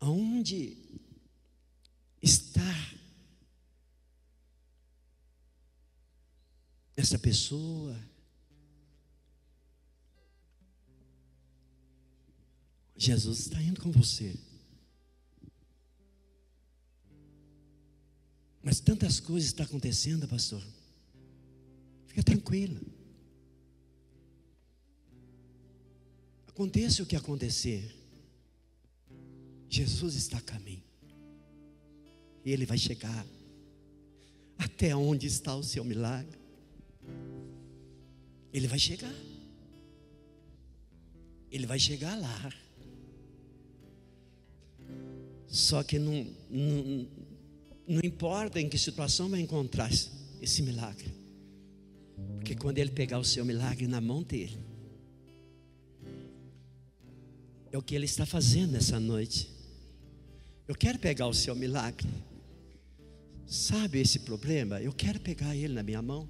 Aonde 0.00 0.76
está 2.22 2.62
essa 6.96 7.18
pessoa? 7.18 7.98
Jesus 12.96 13.40
está 13.40 13.60
indo 13.60 13.80
com 13.80 13.90
você. 13.90 14.34
Mas 18.62 18.78
tantas 18.78 19.18
coisas 19.18 19.48
estão 19.48 19.66
acontecendo, 19.66 20.28
pastor. 20.28 20.62
Fica 22.06 22.22
tranquila. 22.22 22.80
Aconteça 26.46 27.02
o 27.02 27.06
que 27.06 27.16
acontecer. 27.16 27.92
Jesus 29.68 30.14
está 30.14 30.38
a 30.38 30.42
caminho. 30.42 30.84
E 32.44 32.52
Ele 32.52 32.66
vai 32.66 32.78
chegar 32.78 33.26
até 34.58 34.94
onde 34.94 35.26
está 35.26 35.56
o 35.56 35.62
seu 35.62 35.82
milagre. 35.82 36.41
Ele 38.52 38.66
vai 38.68 38.78
chegar. 38.78 39.14
Ele 41.50 41.66
vai 41.66 41.78
chegar 41.78 42.16
lá. 42.18 42.52
Só 45.48 45.82
que 45.82 45.98
não, 45.98 46.26
não, 46.50 47.08
não 47.86 48.00
importa 48.04 48.60
em 48.60 48.68
que 48.68 48.78
situação 48.78 49.28
vai 49.28 49.40
encontrar 49.40 49.90
esse- 50.40 50.62
milagre. 50.62 51.12
Porque 52.36 52.54
quando 52.54 52.78
ele 52.78 52.90
pegar 52.90 53.18
o 53.18 53.24
seu 53.24 53.44
milagre 53.44 53.86
na 53.86 54.00
mão 54.00 54.22
dele, 54.22 54.58
é 57.70 57.76
o 57.78 57.82
que 57.82 57.94
ele 57.94 58.06
está 58.06 58.24
fazendo 58.26 58.72
nessa 58.72 58.98
noite. 58.98 59.50
Eu 60.66 60.74
quero 60.74 60.98
pegar 60.98 61.26
o 61.26 61.34
seu 61.34 61.54
milagre. 61.54 62.08
Sabe 63.46 64.00
esse 64.00 64.20
problema? 64.20 64.80
Eu 64.80 64.92
quero 64.92 65.20
pegar 65.20 65.54
ele 65.54 65.74
na 65.74 65.82
minha 65.82 66.00
mão. 66.00 66.28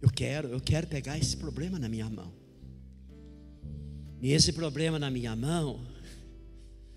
Eu 0.00 0.08
quero, 0.10 0.48
eu 0.48 0.60
quero 0.60 0.86
pegar 0.86 1.18
esse 1.18 1.36
problema 1.36 1.78
na 1.78 1.88
minha 1.88 2.08
mão. 2.08 2.32
E 4.22 4.32
esse 4.32 4.52
problema 4.52 4.98
na 4.98 5.10
minha 5.10 5.34
mão 5.36 5.80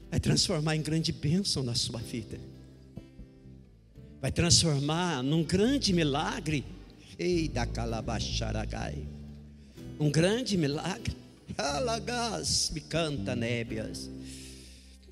vai 0.10 0.20
transformar 0.20 0.76
em 0.76 0.82
grande 0.82 1.12
bênção 1.12 1.64
na 1.64 1.76
sua 1.76 2.00
vida. 2.00 2.40
Vai 4.22 4.32
transformar 4.32 5.22
num 5.22 5.44
grande 5.44 5.92
milagre. 5.92 6.64
Ei, 7.20 7.48
da 7.48 7.66
calabacharagai. 7.66 8.98
Um 10.00 10.10
grande 10.10 10.58
milagre. 10.58 11.16
Alagas, 11.58 12.72
me 12.74 12.82
canta 12.82 13.36
nébias. 13.36 14.10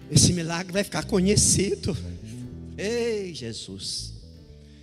Esse 0.09 0.33
milagre 0.33 0.71
vai 0.71 0.83
ficar 0.83 1.05
conhecido. 1.05 1.95
Ei, 2.77 3.33
Jesus. 3.33 4.13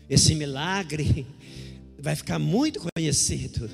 Esse 0.09 0.35
milagre 0.35 1.27
vai 1.99 2.15
ficar 2.15 2.39
muito 2.39 2.81
conhecido. 2.95 3.69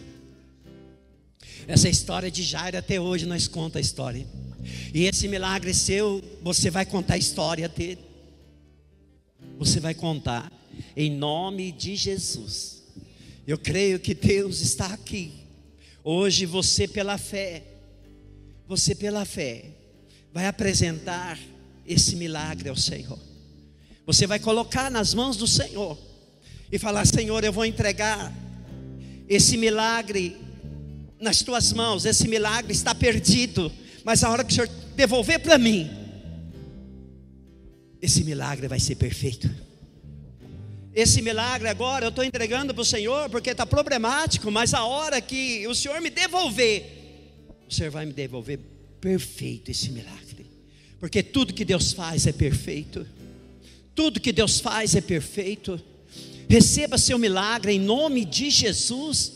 Essa 1.67 1.89
história 1.89 2.31
de 2.31 2.43
Jairo 2.43 2.77
até 2.77 3.01
hoje 3.01 3.27
nós 3.27 3.47
conta 3.47 3.79
a 3.79 3.81
história. 3.81 4.27
E 4.93 5.05
esse 5.05 5.29
milagre 5.29 5.75
seu, 5.75 6.23
você 6.43 6.71
vai 6.71 6.87
contar 6.87 7.15
a 7.15 7.19
história 7.19 7.69
dele. 7.69 8.01
Você 9.59 9.79
vai 9.79 9.95
contar 9.95 10.51
em 10.97 11.11
nome 11.11 11.71
de 11.71 11.97
Jesus. 11.97 12.83
Eu 13.47 13.59
creio 13.59 14.01
que 14.01 14.15
Deus 14.15 14.61
está 14.61 14.87
aqui. 14.87 15.33
Hoje 16.03 16.47
você 16.47 16.89
pela 16.89 17.19
fé, 17.19 17.63
você 18.67 18.95
pela 18.95 19.25
fé 19.25 19.67
vai 20.33 20.47
apresentar 20.47 21.39
esse 21.87 22.17
milagre 22.17 22.69
ao 22.69 22.77
Senhor. 22.77 23.19
Você 24.07 24.27
vai 24.27 24.39
colocar 24.39 24.91
nas 24.91 25.15
mãos 25.15 25.37
do 25.37 25.47
Senhor 25.47 25.99
e 26.75 26.79
falar: 26.79 27.07
Senhor, 27.07 27.45
eu 27.45 27.53
vou 27.53 27.65
entregar 27.65 28.35
esse 29.29 29.57
milagre 29.57 30.37
nas 31.21 31.41
tuas 31.41 31.73
mãos. 31.73 32.05
Esse 32.05 32.27
milagre 32.27 32.73
está 32.73 32.93
perdido, 32.93 33.71
mas 34.03 34.25
a 34.25 34.31
hora 34.31 34.43
que 34.43 34.51
o 34.51 34.55
Senhor 34.57 34.69
devolver 34.97 35.39
para 35.39 35.57
mim, 35.57 35.89
esse 38.03 38.25
milagre 38.25 38.67
vai 38.67 38.81
ser 38.81 38.97
perfeito. 38.97 39.49
esse 40.93 41.23
milagre 41.23 41.69
agora 41.69 42.07
eu 42.07 42.09
estou 42.09 42.25
entregando 42.25 42.75
para 42.75 42.83
o 42.83 42.85
Senhor 42.85 43.31
porque 43.31 43.51
está 43.51 43.65
problemático, 43.65 44.51
mas 44.51 44.75
a 44.75 44.85
hora 44.85 45.21
que 45.21 45.67
o 45.69 45.77
Senhor 45.77 46.01
me 46.01 46.11
devolver, 46.11 46.83
o 47.69 47.73
Senhor 47.73 47.91
vai 47.93 48.05
me 48.05 48.13
devolver 48.13 48.59
perfeito 49.01 49.71
esse 49.71 49.93
milagre, 49.93 50.45
porque 50.99 51.23
tudo 51.23 51.55
que 51.55 51.65
Deus 51.65 51.93
faz 51.93 52.27
é 52.27 52.33
perfeito, 52.33 53.07
tudo 53.95 54.21
que 54.21 54.33
Deus 54.33 54.59
faz 54.59 54.97
é 54.97 55.01
perfeito. 55.01 55.81
Receba 56.55 56.97
seu 56.97 57.19
milagre 57.19 57.73
em 57.73 57.81
nome 57.81 58.25
de 58.25 58.49
Jesus. 58.49 59.33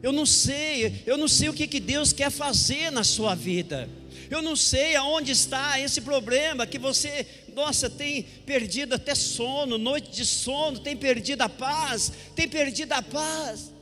Eu 0.00 0.12
não 0.12 0.24
sei, 0.24 1.02
eu 1.04 1.18
não 1.18 1.26
sei 1.26 1.48
o 1.48 1.52
que, 1.52 1.66
que 1.66 1.80
Deus 1.80 2.12
quer 2.12 2.30
fazer 2.30 2.92
na 2.92 3.02
sua 3.02 3.34
vida. 3.34 3.90
Eu 4.30 4.40
não 4.40 4.54
sei 4.54 4.94
aonde 4.94 5.32
está 5.32 5.80
esse 5.80 6.00
problema 6.02 6.64
que 6.64 6.78
você, 6.78 7.26
nossa, 7.52 7.90
tem 7.90 8.22
perdido 8.22 8.94
até 8.94 9.12
sono, 9.12 9.76
noite 9.76 10.12
de 10.12 10.24
sono, 10.24 10.78
tem 10.78 10.96
perdido 10.96 11.42
a 11.42 11.48
paz, 11.48 12.12
tem 12.36 12.48
perdido 12.48 12.92
a 12.92 13.02
paz. 13.02 13.72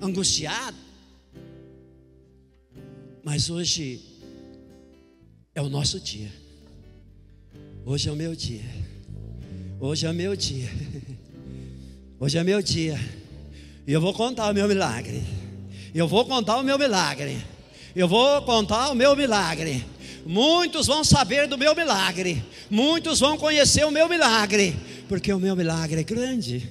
Angustiado. 0.00 0.76
Mas 3.22 3.48
hoje 3.50 4.00
é 5.54 5.62
o 5.62 5.68
nosso 5.68 6.00
dia. 6.00 6.32
Hoje 7.86 8.08
é 8.08 8.12
o 8.12 8.16
meu 8.16 8.34
dia. 8.34 8.81
Hoje 9.84 10.06
é 10.06 10.12
meu 10.12 10.36
dia. 10.36 10.68
Hoje 12.20 12.38
é 12.38 12.44
meu 12.44 12.62
dia. 12.62 12.96
E 13.84 13.92
eu 13.92 14.00
vou 14.00 14.14
contar 14.14 14.48
o 14.48 14.54
meu 14.54 14.68
milagre. 14.68 15.20
Eu 15.92 16.06
vou 16.06 16.24
contar 16.24 16.58
o 16.58 16.62
meu 16.62 16.78
milagre. 16.78 17.36
Eu 17.92 18.06
vou 18.06 18.40
contar 18.42 18.92
o 18.92 18.94
meu 18.94 19.16
milagre. 19.16 19.84
Muitos 20.24 20.86
vão 20.86 21.02
saber 21.02 21.48
do 21.48 21.58
meu 21.58 21.74
milagre. 21.74 22.44
Muitos 22.70 23.18
vão 23.18 23.36
conhecer 23.36 23.84
o 23.84 23.90
meu 23.90 24.08
milagre. 24.08 24.76
Porque 25.08 25.32
o 25.32 25.40
meu 25.40 25.56
milagre 25.56 25.98
é 26.02 26.04
grande. 26.04 26.70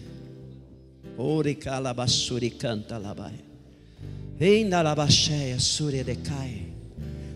Ori 1.17 1.55
calabassuri 1.55 2.49
canta 2.49 2.97
labai. 2.97 3.33
Ainda 4.39 4.81
labacheia 4.81 5.59
suri 5.59 6.01
decai. 6.01 6.71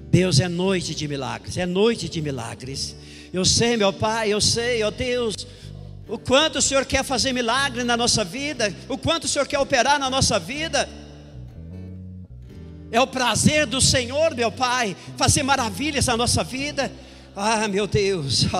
Deus 0.09 0.39
é 0.39 0.47
noite 0.47 0.95
de 0.95 1.09
milagres, 1.09 1.57
é 1.57 1.65
noite 1.65 2.07
de 2.07 2.21
milagres. 2.21 2.95
Eu 3.33 3.43
sei, 3.43 3.75
meu 3.75 3.91
Pai, 3.91 4.31
eu 4.31 4.39
sei, 4.39 4.81
ó 4.81 4.89
Deus, 4.89 5.45
o 6.07 6.17
quanto 6.17 6.59
o 6.59 6.61
Senhor 6.61 6.85
quer 6.85 7.03
fazer 7.03 7.33
milagre 7.33 7.83
na 7.83 7.97
nossa 7.97 8.23
vida, 8.23 8.73
o 8.87 8.97
quanto 8.97 9.25
o 9.25 9.27
Senhor 9.27 9.47
quer 9.47 9.59
operar 9.59 9.99
na 9.99 10.09
nossa 10.09 10.39
vida. 10.39 10.87
É 12.91 13.01
o 13.01 13.07
prazer 13.07 13.65
do 13.65 13.81
Senhor, 13.81 14.35
meu 14.35 14.51
Pai, 14.51 14.95
fazer 15.17 15.43
maravilhas 15.43 16.05
na 16.05 16.15
nossa 16.15 16.43
vida. 16.43 16.91
Ah, 17.35 17.67
meu 17.67 17.85
Deus. 17.85 18.45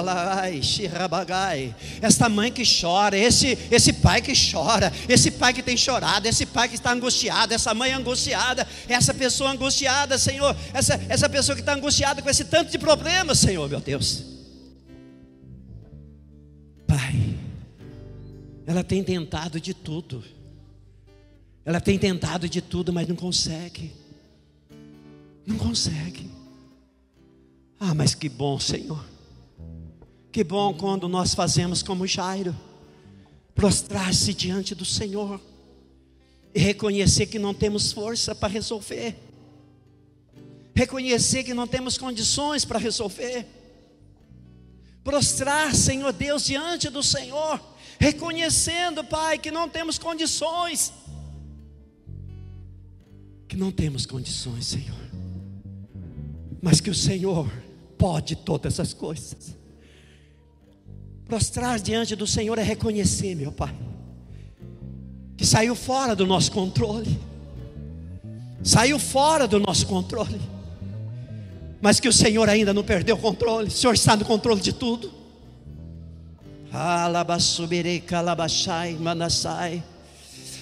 Esta 2.01 2.27
mãe 2.27 2.51
que 2.51 2.63
chora, 2.65 3.17
esse, 3.17 3.57
esse 3.71 3.93
pai 3.93 4.21
que 4.21 4.33
chora, 4.33 4.91
esse 5.07 5.31
pai 5.31 5.53
que 5.53 5.63
tem 5.63 5.77
chorado, 5.77 6.27
esse 6.27 6.45
pai 6.45 6.67
que 6.67 6.75
está 6.75 6.91
angustiado, 6.91 7.53
essa 7.53 7.73
mãe 7.73 7.93
angustiada, 7.93 8.67
essa 8.89 9.13
pessoa 9.13 9.51
angustiada, 9.51 10.17
Senhor, 10.17 10.53
essa, 10.73 10.99
essa 11.07 11.29
pessoa 11.29 11.55
que 11.55 11.61
está 11.61 11.73
angustiada 11.73 12.21
com 12.21 12.29
esse 12.29 12.43
tanto 12.43 12.69
de 12.69 12.77
problemas, 12.77 13.39
Senhor, 13.39 13.69
meu 13.69 13.79
Deus. 13.79 14.34
Ela 18.65 18.83
tem 18.83 19.03
tentado 19.03 19.59
de 19.59 19.73
tudo, 19.73 20.23
ela 21.63 21.79
tem 21.79 21.97
tentado 21.97 22.47
de 22.49 22.61
tudo, 22.61 22.91
mas 22.91 23.07
não 23.07 23.15
consegue. 23.15 23.91
Não 25.45 25.57
consegue. 25.57 26.29
Ah, 27.79 27.93
mas 27.93 28.15
que 28.15 28.27
bom, 28.27 28.59
Senhor. 28.59 29.03
Que 30.31 30.43
bom 30.43 30.73
quando 30.73 31.07
nós 31.07 31.33
fazemos 31.33 31.81
como 31.81 32.05
Jairo, 32.05 32.55
prostrar-se 33.53 34.33
diante 34.33 34.75
do 34.75 34.83
Senhor 34.83 35.39
e 36.53 36.59
reconhecer 36.59 37.27
que 37.27 37.39
não 37.39 37.53
temos 37.53 37.91
força 37.91 38.35
para 38.35 38.49
resolver, 38.49 39.15
reconhecer 40.73 41.43
que 41.43 41.53
não 41.53 41.67
temos 41.67 41.97
condições 41.97 42.65
para 42.65 42.79
resolver, 42.79 43.45
prostrar, 45.03 45.73
Senhor 45.73 46.11
Deus, 46.11 46.43
diante 46.43 46.89
do 46.89 47.03
Senhor, 47.03 47.61
reconhecendo, 48.05 49.03
Pai, 49.03 49.39
que 49.39 49.49
não 49.49 49.67
temos 49.67 49.97
condições, 49.97 50.93
que 53.47 53.57
não 53.57 53.71
temos 53.71 54.05
condições, 54.05 54.67
Senhor. 54.67 55.05
Mas 56.61 56.79
que 56.79 56.89
o 56.89 56.95
Senhor 56.95 57.51
pode 57.97 58.35
todas 58.35 58.79
as 58.79 58.93
coisas. 58.93 59.55
Prostrar 61.25 61.79
diante 61.79 62.15
do 62.15 62.27
Senhor 62.27 62.59
é 62.59 62.63
reconhecer, 62.63 63.33
meu 63.33 63.51
Pai, 63.51 63.75
que 65.35 65.45
saiu 65.45 65.75
fora 65.75 66.15
do 66.15 66.27
nosso 66.27 66.51
controle, 66.51 67.19
saiu 68.63 68.99
fora 68.99 69.47
do 69.47 69.59
nosso 69.59 69.87
controle, 69.87 70.39
mas 71.81 71.99
que 71.99 72.07
o 72.07 72.13
Senhor 72.13 72.47
ainda 72.49 72.71
não 72.71 72.83
perdeu 72.83 73.15
o 73.15 73.19
controle, 73.19 73.69
o 73.69 73.71
Senhor 73.71 73.93
está 73.93 74.15
no 74.15 74.25
controle 74.25 74.61
de 74.61 74.73
tudo. 74.73 75.24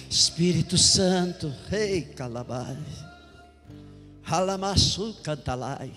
Espírito 0.08 0.78
Santo, 0.78 1.52
rei 1.68 2.02
calabai. 2.02 2.78
Halamassu 4.24 5.16
cantalai. 5.24 5.90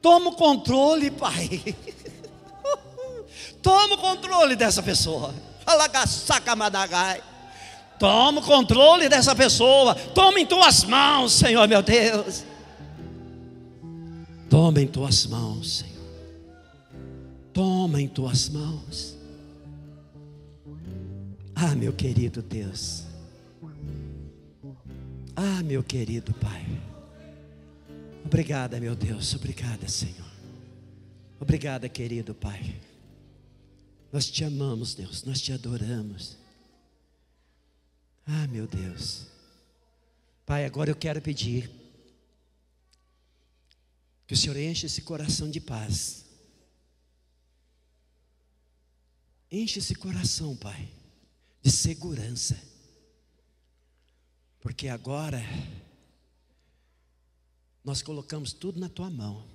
Toma 0.00 0.30
o 0.30 0.34
controle, 0.36 1.10
Pai. 1.10 1.74
Toma 3.60 3.96
o 3.96 3.98
controle 3.98 4.54
dessa 4.54 4.84
pessoa. 4.84 5.34
Halagassacamadagai. 5.66 7.20
Toma 7.98 8.40
o 8.40 8.44
controle 8.44 9.08
dessa 9.08 9.34
pessoa. 9.34 9.96
Toma 9.96 10.38
em 10.38 10.46
tuas 10.46 10.84
mãos, 10.84 11.32
Senhor 11.32 11.66
meu 11.66 11.82
Deus. 11.82 12.44
Toma 14.48 14.80
em 14.80 14.86
tuas 14.86 15.26
mãos, 15.26 15.78
Senhor. 15.78 16.06
Toma 17.52 18.00
em 18.00 18.06
tuas 18.06 18.48
mãos. 18.48 19.19
Ah, 21.62 21.74
meu 21.74 21.92
querido 21.92 22.40
Deus. 22.40 23.04
Ah, 25.36 25.62
meu 25.62 25.84
querido 25.84 26.32
Pai. 26.32 26.64
Obrigada, 28.24 28.80
meu 28.80 28.96
Deus. 28.96 29.34
Obrigada, 29.34 29.86
Senhor. 29.86 30.32
Obrigada, 31.38 31.86
querido 31.86 32.34
Pai. 32.34 32.80
Nós 34.10 34.30
te 34.30 34.42
amamos, 34.42 34.94
Deus. 34.94 35.22
Nós 35.24 35.38
te 35.42 35.52
adoramos. 35.52 36.38
Ah, 38.26 38.46
meu 38.46 38.66
Deus. 38.66 39.26
Pai, 40.46 40.64
agora 40.64 40.88
eu 40.88 40.96
quero 40.96 41.20
pedir 41.20 41.70
que 44.26 44.32
o 44.32 44.36
Senhor 44.36 44.56
enche 44.56 44.86
esse 44.86 45.02
coração 45.02 45.50
de 45.50 45.60
paz. 45.60 46.24
Enche 49.52 49.78
esse 49.78 49.94
coração, 49.94 50.56
Pai, 50.56 50.88
de 51.62 51.70
segurança. 51.70 52.60
Porque 54.60 54.88
agora 54.88 55.40
nós 57.84 58.02
colocamos 58.02 58.52
tudo 58.52 58.78
na 58.78 58.88
tua 58.88 59.10
mão. 59.10 59.46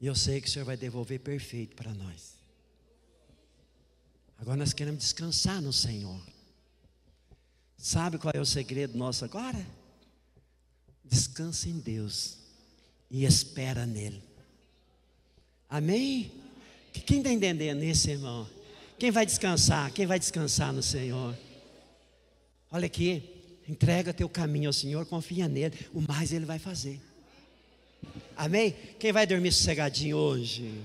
E 0.00 0.06
eu 0.06 0.14
sei 0.14 0.40
que 0.40 0.48
o 0.48 0.50
Senhor 0.50 0.64
vai 0.64 0.76
devolver 0.76 1.20
perfeito 1.20 1.76
para 1.76 1.92
nós. 1.92 2.34
Agora 4.38 4.56
nós 4.56 4.72
queremos 4.72 5.02
descansar 5.02 5.60
no 5.60 5.72
Senhor. 5.72 6.20
Sabe 7.76 8.18
qual 8.18 8.32
é 8.34 8.40
o 8.40 8.46
segredo 8.46 8.96
nosso 8.96 9.24
agora? 9.24 9.64
Descansa 11.04 11.68
em 11.68 11.78
Deus 11.78 12.38
e 13.10 13.24
espera 13.24 13.84
nele. 13.84 14.22
Amém? 15.68 16.32
Quem 17.06 17.18
está 17.18 17.30
entendendo 17.30 17.82
isso, 17.82 18.10
irmão? 18.10 18.48
Quem 19.00 19.10
vai 19.10 19.26
descansar? 19.26 19.90
Quem 19.92 20.06
vai 20.06 20.20
descansar 20.20 20.72
no 20.72 20.82
Senhor? 20.82 21.36
Olha 22.70 22.86
aqui, 22.86 23.40
Entrega 23.70 24.12
teu 24.12 24.28
caminho 24.28 24.68
ao 24.68 24.72
Senhor, 24.72 25.06
confia 25.06 25.46
nele, 25.46 25.78
o 25.94 26.00
mais 26.00 26.32
ele 26.32 26.44
vai 26.44 26.58
fazer. 26.58 27.00
Amém? 28.36 28.72
Quem 28.98 29.12
vai 29.12 29.24
dormir 29.24 29.52
sossegadinho 29.52 30.16
hoje? 30.16 30.82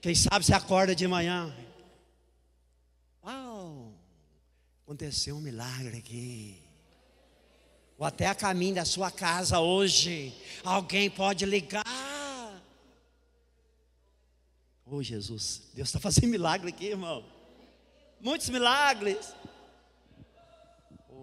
Quem 0.00 0.14
sabe 0.14 0.42
se 0.42 0.54
acorda 0.54 0.94
de 0.94 1.06
manhã? 1.06 1.54
Uau! 3.22 3.92
Aconteceu 4.82 5.36
um 5.36 5.42
milagre 5.42 5.98
aqui. 5.98 6.56
Ou 7.98 8.06
até 8.06 8.28
a 8.28 8.34
caminho 8.34 8.76
da 8.76 8.86
sua 8.86 9.10
casa 9.10 9.60
hoje, 9.60 10.34
alguém 10.64 11.10
pode 11.10 11.44
ligar. 11.44 11.84
Oh 14.86 15.02
Jesus, 15.02 15.64
Deus 15.74 15.88
está 15.90 16.00
fazendo 16.00 16.28
milagre 16.28 16.70
aqui, 16.70 16.86
irmão. 16.86 17.35
Muitos 18.20 18.48
milagres. 18.48 19.34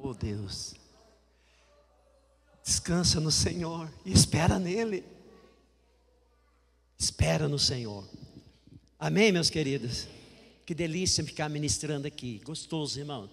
Oh 0.01 0.13
Deus. 0.13 0.75
Descansa 2.63 3.19
no 3.19 3.31
Senhor 3.31 3.91
e 4.05 4.11
espera 4.11 4.57
nele. 4.57 5.03
Espera 6.97 7.47
no 7.47 7.59
Senhor. 7.59 8.07
Amém, 8.97 9.31
meus 9.31 9.49
queridos? 9.49 10.07
Que 10.65 10.73
delícia 10.73 11.23
ficar 11.23 11.49
ministrando 11.49 12.07
aqui. 12.07 12.41
Gostoso, 12.45 12.97
irmão. 12.99 13.29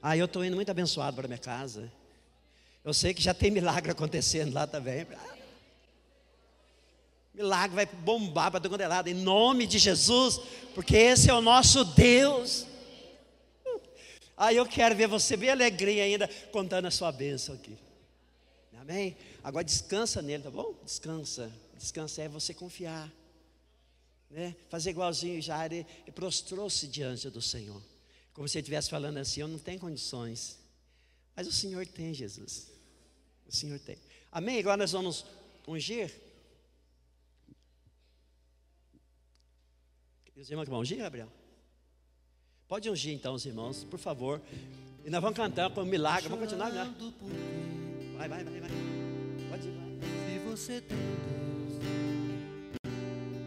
Ah, 0.00 0.16
eu 0.16 0.26
estou 0.26 0.44
indo 0.44 0.54
muito 0.54 0.70
abençoado 0.70 1.16
para 1.16 1.26
minha 1.26 1.38
casa. 1.38 1.90
Eu 2.84 2.94
sei 2.94 3.12
que 3.14 3.22
já 3.22 3.34
tem 3.34 3.50
milagre 3.50 3.90
acontecendo 3.90 4.52
lá 4.52 4.66
também. 4.66 5.06
Milagre 7.34 7.74
vai 7.74 7.86
bombar 7.86 8.50
para 8.50 8.60
todo 8.60 8.76
lado, 8.76 9.08
em 9.08 9.14
nome 9.14 9.66
de 9.66 9.78
Jesus, 9.78 10.40
porque 10.74 10.96
esse 10.96 11.30
é 11.30 11.34
o 11.34 11.40
nosso 11.40 11.84
Deus. 11.84 12.66
Aí 14.42 14.56
eu 14.56 14.66
quero 14.66 14.96
ver 14.96 15.06
você 15.06 15.36
bem 15.36 15.50
alegrinha 15.50 16.02
ainda, 16.02 16.26
contando 16.50 16.86
a 16.86 16.90
sua 16.90 17.12
bênção 17.12 17.54
aqui. 17.54 17.78
Amém? 18.76 19.16
Agora 19.40 19.62
descansa 19.62 20.20
nele, 20.20 20.42
tá 20.42 20.50
bom? 20.50 20.74
Descansa. 20.84 21.52
Descansa 21.78 22.22
é 22.22 22.28
você 22.28 22.52
confiar. 22.52 23.08
Né? 24.28 24.56
Fazer 24.68 24.90
igualzinho 24.90 25.40
já 25.40 25.64
ele 25.64 25.86
prostrou-se 26.12 26.88
diante 26.88 27.30
do 27.30 27.40
Senhor. 27.40 27.80
Como 28.32 28.48
se 28.48 28.58
ele 28.58 28.62
estivesse 28.62 28.90
falando 28.90 29.18
assim, 29.18 29.42
eu 29.42 29.46
não 29.46 29.60
tenho 29.60 29.78
condições. 29.78 30.58
Mas 31.36 31.46
o 31.46 31.52
Senhor 31.52 31.86
tem, 31.86 32.12
Jesus. 32.12 32.66
O 33.46 33.54
Senhor 33.54 33.78
tem. 33.78 33.96
Amém? 34.32 34.58
Agora 34.58 34.78
nós 34.78 34.90
vamos 34.90 35.24
ungir. 35.68 36.12
Os 40.34 40.50
irmãos 40.50 40.64
que 40.64 40.70
vão 40.70 40.80
ungir, 40.80 40.98
Gabriel? 40.98 41.30
Pode 42.72 42.88
ungir 42.88 43.12
então 43.12 43.34
os 43.34 43.44
irmãos, 43.44 43.84
por 43.84 43.98
favor. 43.98 44.40
E 45.04 45.10
nós 45.10 45.20
vamos 45.20 45.36
cantar 45.36 45.68
com 45.68 45.82
um 45.82 45.84
milagre. 45.84 46.26
Vamos 46.30 46.44
continuar, 46.44 46.70
né? 46.70 46.90
Vai, 48.16 48.26
vai, 48.26 48.44
vai, 48.44 48.60
vai. 48.60 48.70
Pode 49.50 49.68
ir, 49.68 49.72
vai. 49.72 50.32
Se 50.32 50.38
você 50.38 50.80
tem 50.80 50.96
Deus 50.96 51.82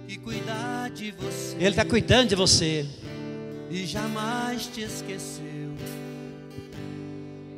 que 0.08 0.20
cuidar 0.20 0.92
de 0.92 1.10
você. 1.10 1.56
Ele 1.56 1.70
está 1.70 1.84
cuidando 1.84 2.30
de 2.30 2.36
você. 2.36 2.86
E 3.72 3.88
jamais 3.88 4.68
te 4.68 4.82
esqueceu. 4.82 5.74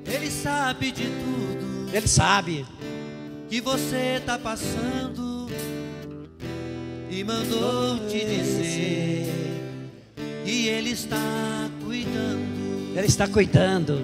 Ele 0.05 0.31
sabe 0.31 0.93
de 0.93 1.03
tudo 1.03 1.93
Ele 1.93 2.07
sabe. 2.07 2.65
que 3.49 3.59
você 3.59 4.15
está 4.19 4.39
passando. 4.39 5.49
E 7.11 7.25
mandou 7.25 8.07
te 8.07 8.19
dizer 8.23 9.46
que 10.47 10.69
Ele 10.69 10.91
está 10.91 11.69
cuidando. 11.83 12.95
Ele 12.95 13.05
está 13.05 13.27
cuidando. 13.27 14.01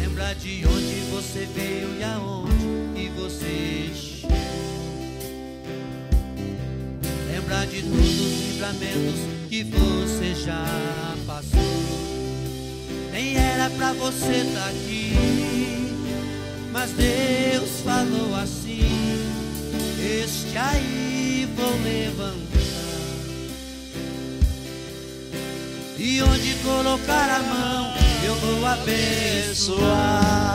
Lembra 0.00 0.32
de 0.34 0.64
onde 0.64 1.00
você 1.10 1.48
veio 1.52 1.92
e 1.98 2.04
aonde 2.04 2.54
que 2.94 3.08
você 3.20 3.90
chegou. 3.92 4.30
Lembra 7.32 7.66
de 7.66 7.82
todos 7.82 8.20
os 8.20 8.46
livramentos 8.46 9.20
que 9.48 9.64
você 9.64 10.34
já 10.36 10.64
passou. 11.26 11.58
Nem 13.10 13.36
era 13.36 13.68
pra 13.70 13.92
você 13.92 14.36
estar 14.36 14.68
aqui, 14.68 15.14
mas 16.70 16.92
Deus 16.92 17.80
falou 17.80 18.36
assim: 18.36 18.82
Este 19.98 20.56
aí 20.56 21.48
vou 21.56 21.72
levantar. 21.82 22.53
E 26.06 26.22
onde 26.22 26.54
colocar 26.56 27.30
a 27.30 27.42
mão, 27.42 27.94
eu 28.26 28.34
vou 28.34 28.66
abençoar. 28.66 30.53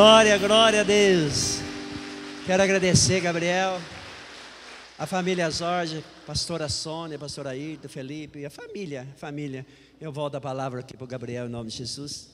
Glória, 0.00 0.38
glória 0.38 0.80
a 0.80 0.82
Deus. 0.82 1.58
Quero 2.46 2.62
agradecer, 2.62 3.20
Gabriel, 3.20 3.78
a 4.98 5.04
família 5.04 5.50
Jorge, 5.50 6.02
pastora 6.26 6.70
Sônia, 6.70 7.18
pastora 7.18 7.50
Ayrton, 7.50 7.86
Felipe, 7.86 8.46
a 8.46 8.48
família, 8.48 9.06
família. 9.18 9.66
Eu 10.00 10.10
volto 10.10 10.36
a 10.36 10.40
palavra 10.40 10.80
aqui 10.80 10.96
para 10.96 11.04
o 11.04 11.06
Gabriel 11.06 11.44
em 11.44 11.50
nome 11.50 11.68
de 11.68 11.76
Jesus. 11.76 12.30